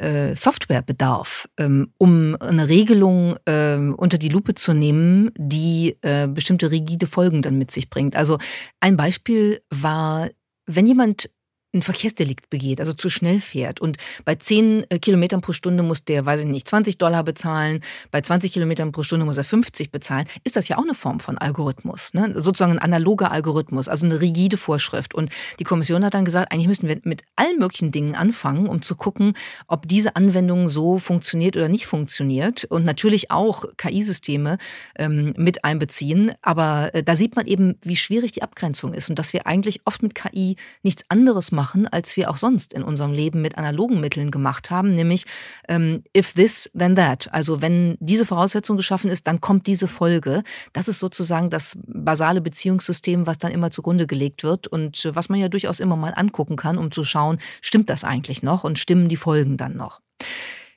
äh, 0.00 0.34
Software 0.34 0.82
bedarf, 0.82 1.48
ähm, 1.58 1.92
um 1.98 2.36
eine 2.40 2.68
Regelung 2.68 3.36
äh, 3.44 3.76
unter 3.76 4.18
die 4.18 4.28
Lupe 4.28 4.54
zu 4.54 4.72
nehmen, 4.72 5.30
die 5.36 5.96
äh, 6.02 6.26
bestimmte 6.26 6.70
rigide 6.70 7.06
Folgen 7.06 7.42
dann 7.42 7.58
mit 7.58 7.70
sich 7.70 7.90
bringt. 7.90 8.16
Also 8.16 8.38
ein 8.80 8.96
Beispiel 8.96 9.62
war, 9.70 10.28
wenn 10.66 10.86
jemand 10.86 11.30
ein 11.72 11.82
Verkehrsdelikt 11.82 12.50
begeht, 12.50 12.80
also 12.80 12.92
zu 12.92 13.10
schnell 13.10 13.38
fährt 13.38 13.80
und 13.80 13.96
bei 14.24 14.34
10 14.34 14.86
äh, 14.88 14.98
Kilometern 14.98 15.40
pro 15.40 15.52
Stunde 15.52 15.82
muss 15.82 16.04
der, 16.04 16.26
weiß 16.26 16.40
ich 16.40 16.46
nicht, 16.46 16.68
20 16.68 16.98
Dollar 16.98 17.22
bezahlen, 17.22 17.80
bei 18.10 18.20
20 18.20 18.52
Kilometern 18.52 18.90
pro 18.90 19.04
Stunde 19.04 19.24
muss 19.24 19.38
er 19.38 19.44
50 19.44 19.92
bezahlen, 19.92 20.26
ist 20.42 20.56
das 20.56 20.66
ja 20.68 20.78
auch 20.78 20.82
eine 20.82 20.94
Form 20.94 21.20
von 21.20 21.38
Algorithmus, 21.38 22.12
ne? 22.12 22.32
sozusagen 22.34 22.72
ein 22.72 22.78
analoger 22.80 23.30
Algorithmus, 23.30 23.88
also 23.88 24.04
eine 24.04 24.20
rigide 24.20 24.56
Vorschrift. 24.56 25.14
Und 25.14 25.30
die 25.60 25.64
Kommission 25.64 26.04
hat 26.04 26.14
dann 26.14 26.24
gesagt, 26.24 26.52
eigentlich 26.52 26.66
müssen 26.66 26.88
wir 26.88 27.00
mit 27.04 27.22
allen 27.36 27.58
möglichen 27.58 27.92
Dingen 27.92 28.16
anfangen, 28.16 28.66
um 28.66 28.82
zu 28.82 28.96
gucken, 28.96 29.34
ob 29.68 29.86
diese 29.88 30.16
Anwendung 30.16 30.68
so 30.68 30.98
funktioniert 30.98 31.56
oder 31.56 31.68
nicht 31.68 31.86
funktioniert 31.86 32.64
und 32.64 32.84
natürlich 32.84 33.30
auch 33.30 33.64
KI-Systeme 33.76 34.58
ähm, 34.96 35.34
mit 35.36 35.64
einbeziehen. 35.64 36.32
Aber 36.42 36.90
äh, 36.94 37.04
da 37.04 37.14
sieht 37.14 37.36
man 37.36 37.46
eben, 37.46 37.76
wie 37.82 37.96
schwierig 37.96 38.32
die 38.32 38.42
Abgrenzung 38.42 38.92
ist 38.92 39.08
und 39.08 39.18
dass 39.18 39.32
wir 39.32 39.46
eigentlich 39.46 39.82
oft 39.84 40.02
mit 40.02 40.16
KI 40.16 40.56
nichts 40.82 41.04
anderes 41.08 41.52
machen 41.52 41.59
machen, 41.60 41.86
als 41.86 42.16
wir 42.16 42.30
auch 42.30 42.38
sonst 42.38 42.72
in 42.72 42.82
unserem 42.82 43.12
Leben 43.12 43.42
mit 43.42 43.58
analogen 43.58 44.00
Mitteln 44.00 44.30
gemacht 44.30 44.70
haben, 44.70 44.94
nämlich 44.94 45.26
ähm, 45.68 46.02
if 46.16 46.32
this, 46.32 46.70
then 46.72 46.96
that. 46.96 47.28
Also 47.34 47.60
wenn 47.60 47.98
diese 48.00 48.24
Voraussetzung 48.24 48.78
geschaffen 48.78 49.10
ist, 49.10 49.26
dann 49.26 49.42
kommt 49.42 49.66
diese 49.66 49.86
Folge. 49.86 50.42
Das 50.72 50.88
ist 50.88 51.00
sozusagen 51.00 51.50
das 51.50 51.76
basale 51.86 52.40
Beziehungssystem, 52.40 53.26
was 53.26 53.36
dann 53.36 53.52
immer 53.52 53.70
zugrunde 53.70 54.06
gelegt 54.06 54.42
wird 54.42 54.68
und 54.68 55.10
was 55.12 55.28
man 55.28 55.38
ja 55.38 55.50
durchaus 55.50 55.80
immer 55.80 55.96
mal 55.96 56.14
angucken 56.16 56.56
kann, 56.56 56.78
um 56.78 56.90
zu 56.90 57.04
schauen, 57.04 57.36
stimmt 57.60 57.90
das 57.90 58.04
eigentlich 58.04 58.42
noch 58.42 58.64
und 58.64 58.78
stimmen 58.78 59.10
die 59.10 59.16
Folgen 59.16 59.58
dann 59.58 59.76
noch. 59.76 60.00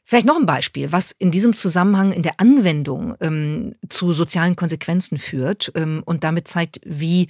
Vielleicht 0.04 0.28
noch 0.28 0.38
ein 0.38 0.46
Beispiel, 0.46 0.92
was 0.92 1.12
in 1.12 1.32
diesem 1.32 1.56
Zusammenhang 1.56 2.12
in 2.12 2.24
der 2.24 2.42
Anwendung 2.42 3.16
ähm, 3.22 3.76
zu 3.88 4.12
sozialen 4.12 4.58
Konsequenzen 4.58 5.18
führt 5.18 5.72
ähm, 5.76 6.04
und 6.06 6.26
damit 6.26 6.50
zeigt, 6.50 6.82
wie 6.84 7.30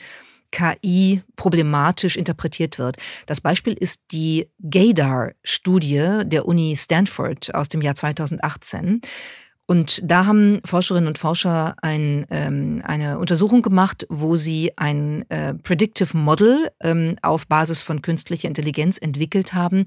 KI 0.53 1.21
problematisch 1.35 2.15
interpretiert 2.15 2.77
wird. 2.77 2.97
Das 3.25 3.41
Beispiel 3.41 3.73
ist 3.73 3.99
die 4.11 4.49
GADAR-Studie 4.59 6.21
der 6.25 6.45
Uni 6.45 6.75
Stanford 6.77 7.53
aus 7.55 7.69
dem 7.69 7.81
Jahr 7.81 7.95
2018. 7.95 9.01
Und 9.65 10.01
da 10.03 10.25
haben 10.25 10.59
Forscherinnen 10.65 11.07
und 11.07 11.17
Forscher 11.17 11.75
ein, 11.81 12.25
ähm, 12.29 12.81
eine 12.85 13.17
Untersuchung 13.17 13.61
gemacht, 13.61 14.05
wo 14.09 14.35
sie 14.35 14.73
ein 14.75 15.29
äh, 15.29 15.53
Predictive 15.53 16.17
Model 16.17 16.69
ähm, 16.81 17.15
auf 17.21 17.47
Basis 17.47 17.81
von 17.81 18.01
künstlicher 18.01 18.49
Intelligenz 18.49 18.97
entwickelt 18.97 19.53
haben, 19.53 19.85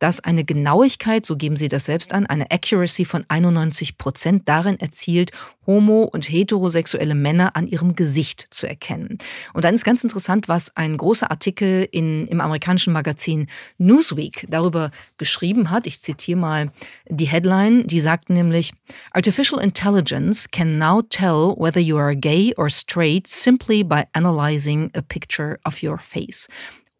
das 0.00 0.18
eine 0.18 0.44
Genauigkeit, 0.44 1.24
so 1.24 1.36
geben 1.36 1.56
sie 1.56 1.68
das 1.68 1.84
selbst 1.84 2.12
an, 2.12 2.26
eine 2.26 2.50
Accuracy 2.50 3.04
von 3.04 3.24
91 3.28 3.96
Prozent 3.96 4.48
darin 4.48 4.80
erzielt, 4.80 5.30
homo- 5.66 6.04
und 6.04 6.28
heterosexuelle 6.28 7.14
Männer 7.14 7.54
an 7.54 7.66
ihrem 7.66 7.94
Gesicht 7.94 8.48
zu 8.50 8.66
erkennen. 8.66 9.18
Und 9.52 9.64
dann 9.64 9.74
ist 9.74 9.84
ganz 9.84 10.02
interessant, 10.02 10.48
was 10.48 10.76
ein 10.76 10.96
großer 10.96 11.30
Artikel 11.30 11.86
in, 11.92 12.26
im 12.26 12.40
amerikanischen 12.40 12.92
Magazin 12.92 13.46
Newsweek 13.78 14.46
darüber 14.48 14.90
geschrieben 15.18 15.70
hat. 15.70 15.86
Ich 15.86 16.00
zitiere 16.00 16.38
mal 16.38 16.72
die 17.08 17.26
Headline, 17.26 17.86
die 17.86 18.00
sagt 18.00 18.30
nämlich, 18.30 18.72
Artificial 19.14 19.58
intelligence 19.58 20.46
can 20.46 20.78
now 20.78 21.02
tell 21.10 21.54
whether 21.56 21.78
you 21.78 21.98
are 21.98 22.14
gay 22.14 22.54
or 22.56 22.70
straight 22.70 23.26
simply 23.26 23.82
by 23.82 24.06
analyzing 24.14 24.90
a 24.94 25.02
picture 25.02 25.58
of 25.66 25.82
your 25.82 25.98
face. 25.98 26.48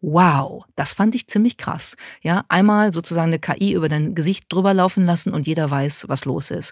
Wow, 0.01 0.65
das 0.75 0.93
fand 0.93 1.15
ich 1.15 1.27
ziemlich 1.27 1.57
krass. 1.57 1.95
Ja, 2.21 2.43
einmal 2.49 2.93
sozusagen 2.93 3.29
eine 3.29 3.39
KI 3.39 3.73
über 3.73 3.89
dein 3.89 4.13
Gesicht 4.13 4.45
drüber 4.49 4.75
laufen 4.75 5.07
lassen 5.07 5.33
und 5.33 5.47
jeder 5.47 5.71
weiß, 5.71 6.05
was 6.07 6.25
los 6.25 6.51
ist. 6.51 6.71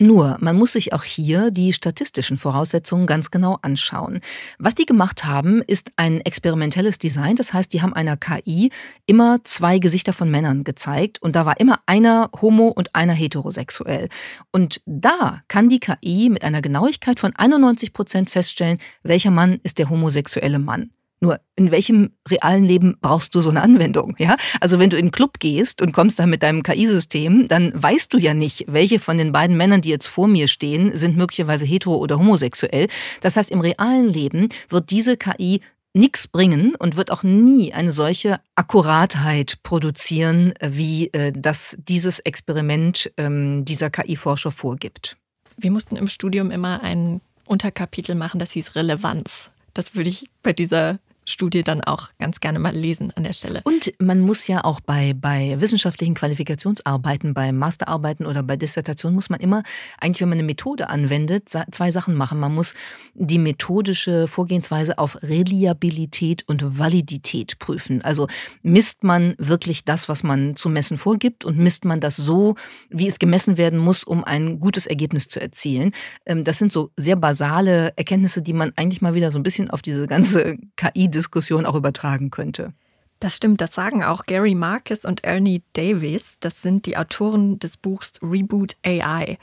Nur, 0.00 0.38
man 0.40 0.56
muss 0.56 0.72
sich 0.72 0.92
auch 0.92 1.04
hier 1.04 1.52
die 1.52 1.72
statistischen 1.72 2.36
Voraussetzungen 2.36 3.06
ganz 3.06 3.30
genau 3.30 3.58
anschauen. 3.62 4.20
Was 4.58 4.74
die 4.74 4.86
gemacht 4.86 5.24
haben, 5.24 5.62
ist 5.62 5.92
ein 5.94 6.20
experimentelles 6.20 6.98
Design. 6.98 7.36
Das 7.36 7.52
heißt, 7.52 7.72
die 7.72 7.80
haben 7.80 7.92
einer 7.92 8.16
KI 8.16 8.70
immer 9.06 9.38
zwei 9.44 9.78
Gesichter 9.78 10.12
von 10.12 10.32
Männern 10.32 10.64
gezeigt 10.64 11.22
und 11.22 11.36
da 11.36 11.46
war 11.46 11.60
immer 11.60 11.78
einer 11.86 12.28
homo 12.42 12.68
und 12.68 12.92
einer 12.96 13.12
heterosexuell. 13.12 14.08
Und 14.50 14.80
da 14.84 15.42
kann 15.46 15.68
die 15.68 15.78
KI 15.78 16.28
mit 16.28 16.42
einer 16.42 16.60
Genauigkeit 16.60 17.20
von 17.20 17.32
91 17.36 17.92
Prozent 17.92 18.30
feststellen, 18.30 18.78
welcher 19.04 19.30
Mann 19.30 19.60
ist 19.62 19.78
der 19.78 19.90
homosexuelle 19.90 20.58
Mann. 20.58 20.90
Nur 21.20 21.40
in 21.56 21.70
welchem 21.70 22.12
realen 22.28 22.64
Leben 22.64 22.96
brauchst 23.00 23.34
du 23.34 23.40
so 23.40 23.50
eine 23.50 23.62
Anwendung? 23.62 24.14
Ja, 24.18 24.36
also 24.60 24.78
wenn 24.78 24.90
du 24.90 24.98
in 24.98 25.06
den 25.06 25.12
Club 25.12 25.38
gehst 25.38 25.80
und 25.80 25.92
kommst 25.92 26.18
da 26.18 26.26
mit 26.26 26.42
deinem 26.42 26.62
KI-System, 26.62 27.48
dann 27.48 27.72
weißt 27.74 28.12
du 28.12 28.18
ja 28.18 28.34
nicht, 28.34 28.64
welche 28.68 28.98
von 28.98 29.16
den 29.16 29.32
beiden 29.32 29.56
Männern, 29.56 29.80
die 29.80 29.90
jetzt 29.90 30.06
vor 30.06 30.28
mir 30.28 30.48
stehen, 30.48 30.96
sind 30.96 31.16
möglicherweise 31.16 31.64
hetero 31.64 31.96
oder 31.96 32.18
homosexuell. 32.18 32.88
Das 33.20 33.36
heißt, 33.36 33.50
im 33.50 33.60
realen 33.60 34.08
Leben 34.08 34.48
wird 34.68 34.90
diese 34.90 35.16
KI 35.16 35.60
nichts 35.94 36.26
bringen 36.26 36.74
und 36.74 36.96
wird 36.96 37.10
auch 37.10 37.22
nie 37.22 37.72
eine 37.72 37.92
solche 37.92 38.40
Akkuratheit 38.56 39.62
produzieren, 39.62 40.52
wie 40.60 41.06
äh, 41.12 41.32
das 41.34 41.76
dieses 41.78 42.18
Experiment 42.18 43.12
ähm, 43.16 43.64
dieser 43.64 43.90
KI-Forscher 43.90 44.50
vorgibt. 44.50 45.16
Wir 45.56 45.70
mussten 45.70 45.96
im 45.96 46.08
Studium 46.08 46.50
immer 46.50 46.82
ein 46.82 47.20
Unterkapitel 47.46 48.14
machen, 48.16 48.40
das 48.40 48.52
hieß 48.52 48.74
Relevanz. 48.74 49.50
Das 49.74 49.94
würde 49.94 50.08
ich 50.10 50.30
bei 50.42 50.52
dieser 50.52 50.98
Studie 51.26 51.62
dann 51.62 51.82
auch 51.82 52.10
ganz 52.18 52.40
gerne 52.40 52.58
mal 52.58 52.74
lesen 52.74 53.12
an 53.14 53.24
der 53.24 53.32
Stelle. 53.32 53.62
Und 53.64 53.92
man 53.98 54.20
muss 54.20 54.46
ja 54.46 54.64
auch 54.64 54.80
bei, 54.80 55.14
bei 55.14 55.56
wissenschaftlichen 55.60 56.14
Qualifikationsarbeiten, 56.14 57.34
bei 57.34 57.52
Masterarbeiten 57.52 58.26
oder 58.26 58.42
bei 58.42 58.56
Dissertationen, 58.56 59.14
muss 59.14 59.30
man 59.30 59.40
immer, 59.40 59.62
eigentlich 59.98 60.20
wenn 60.20 60.28
man 60.28 60.38
eine 60.38 60.46
Methode 60.46 60.88
anwendet, 60.88 61.48
zwei 61.48 61.90
Sachen 61.90 62.14
machen. 62.14 62.38
Man 62.38 62.54
muss 62.54 62.74
die 63.14 63.38
methodische 63.38 64.28
Vorgehensweise 64.28 64.98
auf 64.98 65.18
Reliabilität 65.22 66.44
und 66.46 66.78
Validität 66.78 67.58
prüfen. 67.58 68.02
Also 68.02 68.28
misst 68.62 69.04
man 69.04 69.34
wirklich 69.38 69.84
das, 69.84 70.08
was 70.08 70.22
man 70.22 70.56
zu 70.56 70.68
messen 70.68 70.98
vorgibt 70.98 71.44
und 71.44 71.58
misst 71.58 71.84
man 71.84 72.00
das 72.00 72.16
so, 72.16 72.56
wie 72.90 73.08
es 73.08 73.18
gemessen 73.18 73.56
werden 73.56 73.78
muss, 73.78 74.04
um 74.04 74.24
ein 74.24 74.60
gutes 74.60 74.86
Ergebnis 74.86 75.28
zu 75.28 75.40
erzielen. 75.40 75.92
Ähm, 76.26 76.44
das 76.44 76.58
sind 76.58 76.72
so 76.72 76.90
sehr 76.96 77.16
basale 77.16 77.92
Erkenntnisse, 77.96 78.42
die 78.42 78.52
man 78.52 78.72
eigentlich 78.76 79.02
mal 79.02 79.14
wieder 79.14 79.30
so 79.30 79.38
ein 79.38 79.42
bisschen 79.42 79.70
auf 79.70 79.82
diese 79.82 80.06
ganze 80.06 80.56
KI 80.76 81.08
Diskussion 81.18 81.66
auch 81.66 81.74
übertragen 81.74 82.30
könnte. 82.30 82.72
Das 83.20 83.36
stimmt, 83.36 83.60
das 83.60 83.74
sagen 83.74 84.04
auch 84.04 84.26
Gary 84.26 84.54
Marcus 84.54 85.04
und 85.04 85.24
Ernie 85.24 85.62
Davis. 85.72 86.34
Das 86.40 86.60
sind 86.60 86.84
die 86.86 86.96
Autoren 86.96 87.58
des 87.58 87.76
Buchs 87.76 88.14
Reboot 88.22 88.76
AI. 88.84 89.38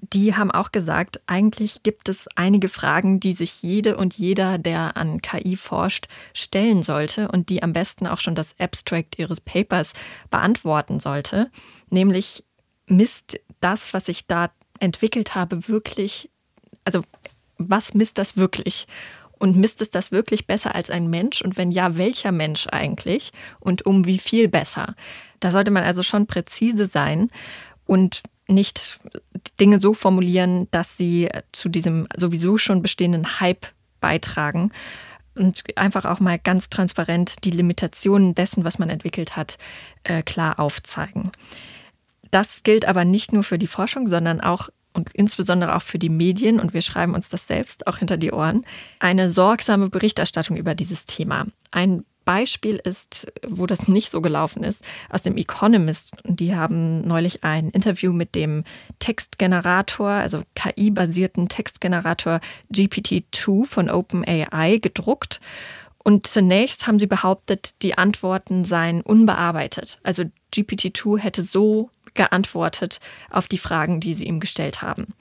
Die 0.00 0.34
haben 0.34 0.50
auch 0.50 0.72
gesagt, 0.72 1.20
eigentlich 1.26 1.82
gibt 1.82 2.08
es 2.08 2.26
einige 2.34 2.68
Fragen, 2.68 3.20
die 3.20 3.34
sich 3.34 3.62
jede 3.62 3.98
und 3.98 4.16
jeder, 4.16 4.56
der 4.56 4.96
an 4.96 5.20
KI 5.20 5.56
forscht, 5.56 6.08
stellen 6.32 6.82
sollte 6.82 7.28
und 7.28 7.50
die 7.50 7.62
am 7.62 7.74
besten 7.74 8.06
auch 8.06 8.20
schon 8.20 8.34
das 8.34 8.58
Abstract 8.58 9.18
ihres 9.18 9.42
Papers 9.42 9.92
beantworten 10.30 11.00
sollte. 11.00 11.50
Nämlich, 11.90 12.44
misst 12.86 13.38
das, 13.60 13.92
was 13.92 14.08
ich 14.08 14.26
da 14.26 14.50
entwickelt 14.78 15.34
habe, 15.34 15.68
wirklich, 15.68 16.30
also 16.84 17.02
was 17.58 17.92
misst 17.92 18.16
das 18.16 18.38
wirklich? 18.38 18.86
Und 19.40 19.56
misst 19.56 19.80
es 19.80 19.90
das 19.90 20.12
wirklich 20.12 20.46
besser 20.46 20.74
als 20.74 20.90
ein 20.90 21.10
Mensch? 21.10 21.42
Und 21.42 21.56
wenn 21.56 21.72
ja, 21.72 21.96
welcher 21.96 22.30
Mensch 22.30 22.68
eigentlich? 22.70 23.32
Und 23.58 23.86
um 23.86 24.04
wie 24.04 24.18
viel 24.18 24.48
besser? 24.48 24.94
Da 25.40 25.50
sollte 25.50 25.72
man 25.72 25.82
also 25.82 26.02
schon 26.02 26.26
präzise 26.26 26.86
sein 26.86 27.30
und 27.86 28.22
nicht 28.46 29.00
Dinge 29.58 29.80
so 29.80 29.94
formulieren, 29.94 30.68
dass 30.70 30.96
sie 30.96 31.30
zu 31.52 31.68
diesem 31.68 32.06
sowieso 32.16 32.58
schon 32.58 32.82
bestehenden 32.82 33.40
Hype 33.40 33.66
beitragen 34.00 34.72
und 35.34 35.64
einfach 35.76 36.04
auch 36.04 36.20
mal 36.20 36.38
ganz 36.38 36.68
transparent 36.68 37.44
die 37.44 37.50
Limitationen 37.50 38.34
dessen, 38.34 38.64
was 38.64 38.78
man 38.78 38.90
entwickelt 38.90 39.36
hat, 39.36 39.56
äh, 40.04 40.22
klar 40.22 40.60
aufzeigen. 40.60 41.30
Das 42.30 42.62
gilt 42.62 42.84
aber 42.84 43.04
nicht 43.04 43.32
nur 43.32 43.42
für 43.42 43.58
die 43.58 43.66
Forschung, 43.66 44.08
sondern 44.08 44.40
auch 44.40 44.68
und 44.92 45.14
insbesondere 45.14 45.76
auch 45.76 45.82
für 45.82 45.98
die 45.98 46.08
Medien, 46.08 46.60
und 46.60 46.74
wir 46.74 46.82
schreiben 46.82 47.14
uns 47.14 47.28
das 47.28 47.46
selbst 47.46 47.86
auch 47.86 47.98
hinter 47.98 48.16
die 48.16 48.32
Ohren, 48.32 48.64
eine 48.98 49.30
sorgsame 49.30 49.88
Berichterstattung 49.88 50.56
über 50.56 50.74
dieses 50.74 51.04
Thema. 51.04 51.46
Ein 51.70 52.04
Beispiel 52.24 52.76
ist, 52.76 53.32
wo 53.46 53.66
das 53.66 53.88
nicht 53.88 54.10
so 54.10 54.20
gelaufen 54.20 54.62
ist, 54.62 54.84
aus 55.08 55.22
dem 55.22 55.36
Economist. 55.36 56.12
Die 56.24 56.54
haben 56.54 57.00
neulich 57.00 57.42
ein 57.44 57.70
Interview 57.70 58.12
mit 58.12 58.34
dem 58.34 58.64
Textgenerator, 58.98 60.10
also 60.10 60.42
KI-basierten 60.54 61.48
Textgenerator 61.48 62.40
GPT-2 62.72 63.66
von 63.66 63.90
OpenAI 63.90 64.78
gedruckt. 64.78 65.40
Und 66.02 66.26
zunächst 66.26 66.86
haben 66.86 66.98
sie 66.98 67.06
behauptet, 67.06 67.74
die 67.82 67.98
Antworten 67.98 68.64
seien 68.64 69.00
unbearbeitet. 69.02 69.98
Also 70.02 70.24
GPT-2 70.54 71.18
hätte 71.18 71.42
so 71.42 71.90
geantwortet 72.14 73.00
auf 73.30 73.48
die 73.48 73.58
Fragen, 73.58 74.00
die 74.00 74.14
sie 74.14 74.26
ihm 74.26 74.40
gestellt 74.40 74.82
haben. 74.82 75.14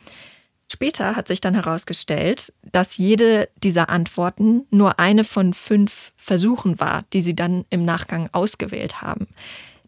Später 0.72 1.16
hat 1.16 1.28
sich 1.28 1.42
dann 1.42 1.56
herausgestellt, 1.56 2.54
dass 2.72 2.98
jede 2.98 3.50
dieser 3.58 3.90
Antworten 3.90 4.68
nur 4.70 5.00
eine 5.00 5.24
von 5.24 5.54
fünf 5.56 6.14
Versuchen 6.16 6.80
war, 6.80 7.06
die 7.12 7.22
sie 7.22 7.36
dann 7.36 7.66
im 7.72 7.86
Nachgang 7.86 8.30
ausgewählt 8.34 9.02
haben. 9.02 9.28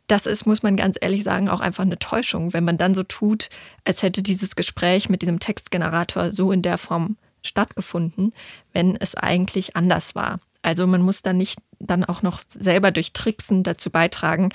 Das 0.07 0.25
ist, 0.25 0.47
muss 0.47 0.63
man 0.63 0.75
ganz 0.75 0.97
ehrlich 0.99 1.23
sagen, 1.23 1.49
auch 1.49 1.61
einfach 1.61 1.83
eine 1.83 1.99
Täuschung, 1.99 2.51
wenn 2.53 2.63
man 2.63 2.77
dann 2.77 2.95
so 2.95 3.03
tut, 3.03 3.49
als 3.85 4.01
hätte 4.01 4.23
dieses 4.23 4.55
Gespräch 4.55 5.07
mit 5.07 5.21
diesem 5.21 5.39
Textgenerator 5.39 6.33
so 6.33 6.51
in 6.51 6.63
der 6.63 6.79
Form 6.79 7.15
stattgefunden, 7.43 8.33
wenn 8.73 8.95
es 8.95 9.15
eigentlich 9.15 9.75
anders 9.75 10.15
war. 10.15 10.39
Also 10.63 10.85
man 10.87 11.01
muss 11.01 11.21
dann 11.21 11.37
nicht 11.37 11.59
dann 11.79 12.03
auch 12.03 12.23
noch 12.23 12.41
selber 12.49 12.91
durch 12.91 13.13
Tricksen 13.13 13.63
dazu 13.63 13.89
beitragen, 13.89 14.49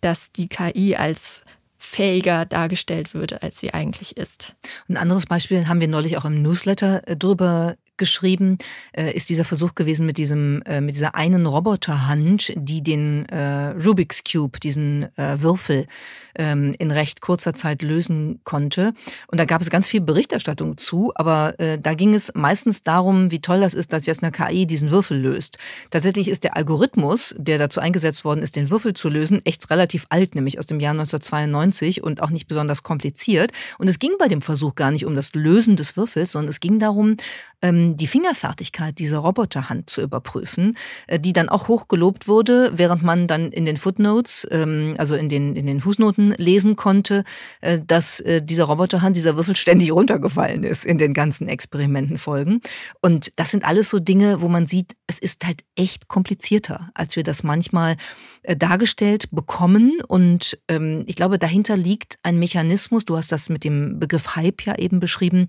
dass 0.00 0.32
die 0.32 0.48
KI 0.48 0.96
als 0.96 1.44
fähiger 1.82 2.46
dargestellt 2.46 3.12
würde, 3.12 3.42
als 3.42 3.58
sie 3.58 3.74
eigentlich 3.74 4.16
ist. 4.16 4.54
Ein 4.88 4.96
anderes 4.96 5.26
Beispiel 5.26 5.66
haben 5.66 5.80
wir 5.80 5.88
neulich 5.88 6.16
auch 6.16 6.24
im 6.24 6.40
Newsletter 6.40 7.06
äh, 7.08 7.16
drüber 7.16 7.74
geschrieben, 7.96 8.58
äh, 8.92 9.12
ist 9.12 9.28
dieser 9.28 9.44
Versuch 9.44 9.74
gewesen 9.74 10.06
mit 10.06 10.18
diesem 10.18 10.62
äh, 10.62 10.80
mit 10.80 10.94
dieser 10.94 11.14
einen 11.14 11.46
Roboterhand, 11.46 12.52
die 12.56 12.82
den 12.82 13.26
äh, 13.26 13.68
Rubik's 13.70 14.22
Cube, 14.24 14.60
diesen 14.60 15.16
äh, 15.16 15.40
Würfel 15.40 15.86
ähm, 16.34 16.74
in 16.78 16.90
recht 16.90 17.20
kurzer 17.20 17.54
Zeit 17.54 17.82
lösen 17.82 18.40
konnte. 18.44 18.92
Und 19.28 19.38
da 19.38 19.44
gab 19.44 19.60
es 19.62 19.70
ganz 19.70 19.86
viel 19.86 20.00
Berichterstattung 20.00 20.78
zu, 20.78 21.12
aber 21.14 21.58
äh, 21.60 21.78
da 21.78 21.94
ging 21.94 22.14
es 22.14 22.32
meistens 22.34 22.82
darum, 22.82 23.30
wie 23.30 23.40
toll 23.40 23.60
das 23.60 23.74
ist, 23.74 23.92
dass 23.92 24.06
jetzt 24.06 24.22
eine 24.22 24.32
KI 24.32 24.66
diesen 24.66 24.90
Würfel 24.90 25.18
löst. 25.18 25.58
Tatsächlich 25.90 26.28
ist 26.28 26.44
der 26.44 26.56
Algorithmus, 26.56 27.34
der 27.38 27.58
dazu 27.58 27.80
eingesetzt 27.80 28.24
worden 28.24 28.42
ist, 28.42 28.56
den 28.56 28.70
Würfel 28.70 28.94
zu 28.94 29.08
lösen, 29.08 29.44
echt 29.44 29.70
relativ 29.70 30.06
alt, 30.08 30.34
nämlich 30.34 30.58
aus 30.58 30.66
dem 30.66 30.80
Jahr 30.80 30.92
1992 30.92 32.02
und 32.02 32.22
auch 32.22 32.30
nicht 32.30 32.46
besonders 32.46 32.82
kompliziert. 32.82 33.52
Und 33.78 33.88
es 33.88 33.98
ging 33.98 34.12
bei 34.18 34.28
dem 34.28 34.42
Versuch 34.42 34.74
gar 34.74 34.90
nicht 34.90 35.06
um 35.06 35.14
das 35.14 35.34
Lösen 35.34 35.76
des 35.76 35.96
Würfels, 35.96 36.32
sondern 36.32 36.50
es 36.50 36.60
ging 36.60 36.78
darum, 36.78 37.16
die 37.62 38.06
Fingerfertigkeit 38.06 38.98
dieser 38.98 39.18
Roboterhand 39.18 39.88
zu 39.88 40.02
überprüfen, 40.02 40.76
äh, 41.06 41.20
die 41.20 41.32
dann 41.32 41.48
auch 41.48 41.68
hoch 41.68 41.86
gelobt 41.86 42.26
wurde, 42.26 42.72
während 42.74 43.02
man 43.02 43.28
dann 43.28 43.52
in 43.52 43.64
den 43.64 43.76
Footnotes, 43.76 44.46
ähm, 44.50 44.94
also 44.98 45.14
in 45.14 45.28
den, 45.28 45.54
in 45.54 45.66
den 45.66 45.80
Fußnoten 45.80 46.34
lesen 46.38 46.74
konnte, 46.74 47.24
äh, 47.60 47.78
dass 47.86 48.20
äh, 48.20 48.42
dieser 48.42 48.64
Roboterhand, 48.64 49.16
dieser 49.16 49.36
Würfel 49.36 49.54
ständig 49.54 49.92
runtergefallen 49.92 50.64
ist 50.64 50.84
in 50.84 50.98
den 50.98 51.14
ganzen 51.14 51.48
Experimentenfolgen. 51.48 52.60
Und 53.00 53.32
das 53.36 53.52
sind 53.52 53.64
alles 53.64 53.90
so 53.90 54.00
Dinge, 54.00 54.42
wo 54.42 54.48
man 54.48 54.66
sieht, 54.66 54.96
es 55.06 55.18
ist 55.18 55.44
halt 55.46 55.62
echt 55.76 56.08
komplizierter, 56.08 56.90
als 56.94 57.16
wir 57.16 57.22
das 57.22 57.42
manchmal 57.42 57.96
dargestellt 58.44 59.28
bekommen. 59.30 60.00
Und 60.06 60.58
ähm, 60.68 61.04
ich 61.06 61.14
glaube, 61.14 61.38
dahinter 61.38 61.76
liegt 61.76 62.18
ein 62.22 62.38
Mechanismus, 62.38 63.04
du 63.04 63.16
hast 63.16 63.30
das 63.30 63.48
mit 63.48 63.62
dem 63.62 64.00
Begriff 64.00 64.34
Hype 64.34 64.62
ja 64.62 64.76
eben 64.78 64.98
beschrieben, 64.98 65.46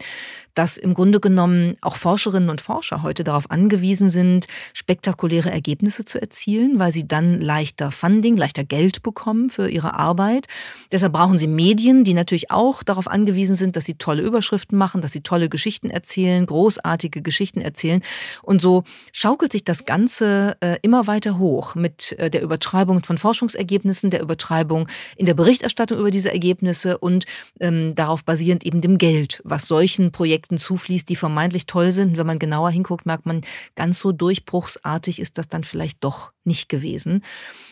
dass 0.53 0.77
im 0.77 0.93
Grunde 0.93 1.19
genommen 1.19 1.75
auch 1.81 1.95
Forscherinnen 2.03 2.49
und 2.49 2.59
Forscher 2.59 3.01
heute 3.01 3.23
darauf 3.23 3.49
angewiesen 3.49 4.09
sind, 4.09 4.47
spektakuläre 4.73 5.49
Ergebnisse 5.49 6.03
zu 6.03 6.21
erzielen, 6.21 6.77
weil 6.77 6.91
sie 6.91 7.07
dann 7.07 7.39
leichter 7.39 7.93
Funding, 7.93 8.35
leichter 8.35 8.65
Geld 8.65 9.03
bekommen 9.03 9.49
für 9.49 9.69
ihre 9.69 9.93
Arbeit. 9.93 10.47
Deshalb 10.91 11.13
brauchen 11.13 11.37
sie 11.37 11.47
Medien, 11.47 12.03
die 12.03 12.13
natürlich 12.13 12.51
auch 12.51 12.83
darauf 12.83 13.07
angewiesen 13.07 13.55
sind, 13.55 13.77
dass 13.77 13.85
sie 13.85 13.93
tolle 13.93 14.21
Überschriften 14.21 14.77
machen, 14.77 15.01
dass 15.01 15.13
sie 15.13 15.21
tolle 15.21 15.47
Geschichten 15.47 15.89
erzählen, 15.89 16.45
großartige 16.45 17.21
Geschichten 17.21 17.61
erzählen. 17.61 18.03
Und 18.41 18.61
so 18.61 18.83
schaukelt 19.13 19.53
sich 19.53 19.63
das 19.63 19.85
Ganze 19.85 20.57
äh, 20.59 20.79
immer 20.81 21.07
weiter 21.07 21.39
hoch 21.39 21.73
mit 21.75 22.11
äh, 22.19 22.29
der 22.29 22.41
Übertreibung 22.41 23.01
von 23.05 23.17
Forschungsergebnissen, 23.17 24.09
der 24.09 24.21
Übertreibung 24.21 24.89
in 25.15 25.25
der 25.25 25.35
Berichterstattung 25.35 25.99
über 25.99 26.11
diese 26.11 26.33
Ergebnisse 26.33 26.97
und 26.97 27.23
ähm, 27.61 27.95
darauf 27.95 28.25
basierend 28.25 28.65
eben 28.65 28.81
dem 28.81 28.97
Geld, 28.97 29.41
was 29.45 29.67
solchen 29.67 30.11
Projekten 30.11 30.57
zufließt, 30.57 31.07
die 31.07 31.15
vermeintlich 31.15 31.65
toll 31.65 31.92
sind. 31.93 32.17
Wenn 32.17 32.27
man 32.27 32.39
genauer 32.39 32.71
hinguckt, 32.71 33.05
merkt 33.05 33.25
man, 33.25 33.41
ganz 33.75 33.99
so 33.99 34.11
durchbruchsartig 34.11 35.19
ist 35.19 35.37
das 35.37 35.47
dann 35.47 35.63
vielleicht 35.63 36.03
doch 36.03 36.33
nicht 36.43 36.67
gewesen. 36.67 37.23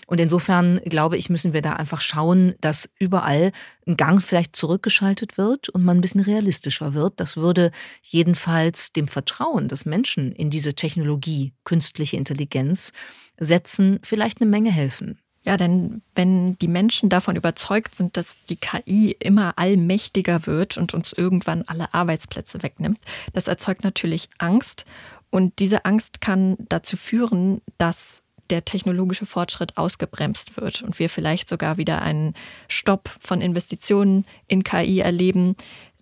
Und 0.08 0.20
insofern 0.20 0.80
glaube 0.86 1.18
ich, 1.18 1.30
müssen 1.30 1.54
wir 1.54 1.62
da 1.62 1.74
einfach 1.74 2.02
schauen, 2.02 2.56
dass 2.62 2.90
überall 3.00 3.52
ein 3.88 3.98
Gang 3.98 4.22
vielleicht 4.22 4.56
zurückgeschaltet 4.56 5.38
wird 5.38 5.70
und 5.70 5.84
man 5.84 5.98
ein 5.98 6.02
bisschen 6.02 6.22
realistischer 6.22 6.94
wird. 6.94 7.20
Das 7.20 7.38
würde 7.38 7.72
jedenfalls 8.02 8.94
dem 8.94 9.08
Vertrauen 9.08 9.68
des 9.68 9.86
Menschen 9.86 10.32
in 10.32 10.50
diese 10.50 10.74
Technologie, 10.74 11.54
künstliche 11.64 12.18
Intelligenz 12.18 12.94
setzen, 13.38 14.00
vielleicht 14.04 14.42
eine 14.42 14.50
Menge 14.50 14.72
helfen. 14.72 15.18
Ja, 15.44 15.58
denn 15.58 16.04
wenn 16.14 16.58
die 16.60 16.68
Menschen 16.68 17.10
davon 17.10 17.36
überzeugt 17.36 17.96
sind, 17.96 18.16
dass 18.16 18.28
die 18.50 18.58
KI 18.58 19.16
immer 19.20 19.58
allmächtiger 19.58 20.46
wird 20.46 20.78
und 20.78 20.94
uns 20.94 21.14
irgendwann 21.14 21.64
alle 21.64 21.94
Arbeitsplätze 21.94 22.62
wegnimmt, 22.62 23.00
das 23.34 23.48
erzeugt 23.48 23.84
natürlich 23.84 24.30
Angst. 24.38 24.86
Und 25.32 25.58
diese 25.60 25.86
Angst 25.86 26.22
kann 26.22 26.58
dazu 26.70 26.96
führen, 26.96 27.62
dass 27.80 28.22
der 28.52 28.66
technologische 28.66 29.26
Fortschritt 29.26 29.78
ausgebremst 29.78 30.58
wird 30.58 30.84
und 30.84 31.00
wir 31.00 31.10
vielleicht 31.10 31.50
sogar 31.50 31.78
wieder 31.78 32.02
einen 32.02 32.36
Stopp 32.68 33.10
von 33.20 33.42
Investitionen 33.42 34.26
in 34.48 34.64
KI 34.64 35.00
erleben, 35.00 35.56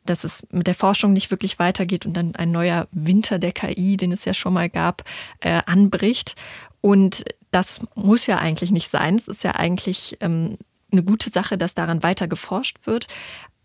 dass 0.06 0.24
es 0.24 0.46
mit 0.52 0.68
der 0.68 0.76
Forschung 0.76 1.14
nicht 1.14 1.32
wirklich 1.32 1.60
weitergeht 1.60 2.06
und 2.06 2.14
dann 2.14 2.36
ein 2.36 2.52
neuer 2.52 2.88
Winter 2.92 3.38
der 3.38 3.52
KI, 3.52 3.96
den 3.96 4.12
es 4.12 4.26
ja 4.26 4.34
schon 4.34 4.54
mal 4.54 4.70
gab, 4.70 5.04
äh, 5.40 5.62
anbricht. 5.66 6.36
Und 6.82 7.24
das 7.52 7.82
muss 7.96 8.26
ja 8.28 8.38
eigentlich 8.38 8.72
nicht 8.72 8.92
sein. 8.92 9.16
Es 9.16 9.28
ist 9.28 9.44
ja 9.44 9.56
eigentlich 9.56 10.18
ähm, 10.22 10.58
eine 10.92 11.04
gute 11.04 11.30
Sache, 11.32 11.58
dass 11.58 11.74
daran 11.74 12.04
weiter 12.04 12.28
geforscht 12.28 12.78
wird. 12.86 13.08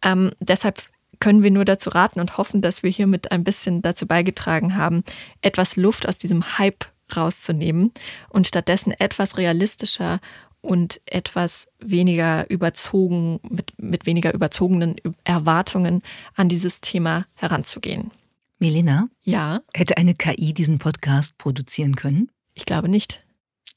Ähm, 0.03 0.33
deshalb 0.41 0.83
können 1.21 1.43
wir 1.43 1.51
nur 1.51 1.65
dazu 1.65 1.91
raten 1.91 2.21
und 2.21 2.37
hoffen, 2.37 2.61
dass 2.61 2.83
wir 2.83 2.91
hiermit 2.91 3.33
ein 3.33 3.45
bisschen 3.45 3.83
dazu 3.83 4.07
beigetragen 4.07 4.77
haben, 4.77 5.05
etwas 5.43 5.77
Luft 5.77 6.09
aus 6.09 6.19
diesem 6.19 6.59
Hype 6.59 6.87
rauszunehmen 7.17 7.93
und 8.29 8.47
stattdessen 8.47 8.93
etwas 8.93 9.37
realistischer 9.39 10.21
und 10.61 11.01
etwas 11.07 11.69
weniger 11.79 12.49
überzogen, 12.51 13.39
mit, 13.49 13.73
mit 13.79 14.07
weniger 14.07 14.33
überzogenen 14.33 14.97
Erwartungen 15.23 16.03
an 16.35 16.49
dieses 16.49 16.81
Thema 16.81 17.27
heranzugehen. 17.35 18.11
Melina? 18.59 19.09
Ja. 19.23 19.61
Hätte 19.75 19.99
eine 19.99 20.15
KI 20.15 20.55
diesen 20.55 20.79
Podcast 20.79 21.37
produzieren 21.37 21.97
können? 21.97 22.31
Ich 22.55 22.65
glaube 22.65 22.89
nicht. 22.89 23.24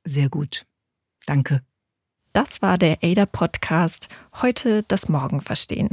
Sehr 0.08 0.30
gut. 0.30 0.66
Danke. 1.26 1.62
Das 2.32 2.62
war 2.62 2.78
der 2.78 3.00
ADA-Podcast 3.04 4.08
Heute 4.42 4.84
das 4.84 5.10
Morgen 5.10 5.42
verstehen. 5.42 5.90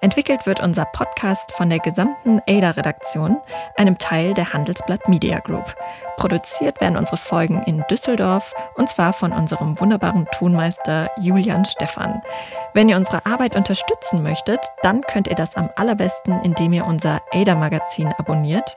Entwickelt 0.00 0.46
wird 0.46 0.60
unser 0.60 0.86
Podcast 0.86 1.52
von 1.52 1.68
der 1.68 1.80
gesamten 1.80 2.40
ADA-Redaktion, 2.48 3.36
einem 3.76 3.98
Teil 3.98 4.32
der 4.32 4.54
Handelsblatt 4.54 5.06
Media 5.08 5.40
Group. 5.40 5.74
Produziert 6.16 6.80
werden 6.80 6.96
unsere 6.96 7.18
Folgen 7.18 7.62
in 7.64 7.84
Düsseldorf 7.90 8.54
und 8.76 8.88
zwar 8.88 9.12
von 9.12 9.32
unserem 9.32 9.78
wunderbaren 9.78 10.26
Tonmeister 10.32 11.10
Julian 11.20 11.66
Stephan. 11.66 12.22
Wenn 12.72 12.88
ihr 12.88 12.96
unsere 12.96 13.26
Arbeit 13.26 13.54
unterstützen 13.54 14.22
möchtet, 14.22 14.60
dann 14.82 15.02
könnt 15.02 15.26
ihr 15.26 15.36
das 15.36 15.56
am 15.56 15.68
allerbesten, 15.76 16.40
indem 16.42 16.72
ihr 16.72 16.86
unser 16.86 17.20
ADA-Magazin 17.32 18.14
abonniert 18.16 18.76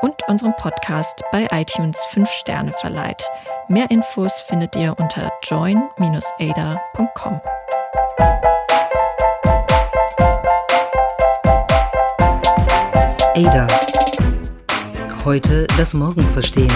und 0.00 0.16
unserem 0.28 0.54
Podcast 0.56 1.22
bei 1.32 1.46
iTunes 1.52 1.98
5 2.10 2.28
Sterne 2.30 2.72
verleiht. 2.80 3.28
Mehr 3.68 3.90
Infos 3.90 4.40
findet 4.42 4.76
ihr 4.76 4.94
unter 4.98 5.32
join-ada.com. 5.42 7.40
Ada. 13.34 13.66
Heute 15.24 15.66
das 15.76 15.92
Morgen 15.92 16.22
verstehen. 16.28 16.72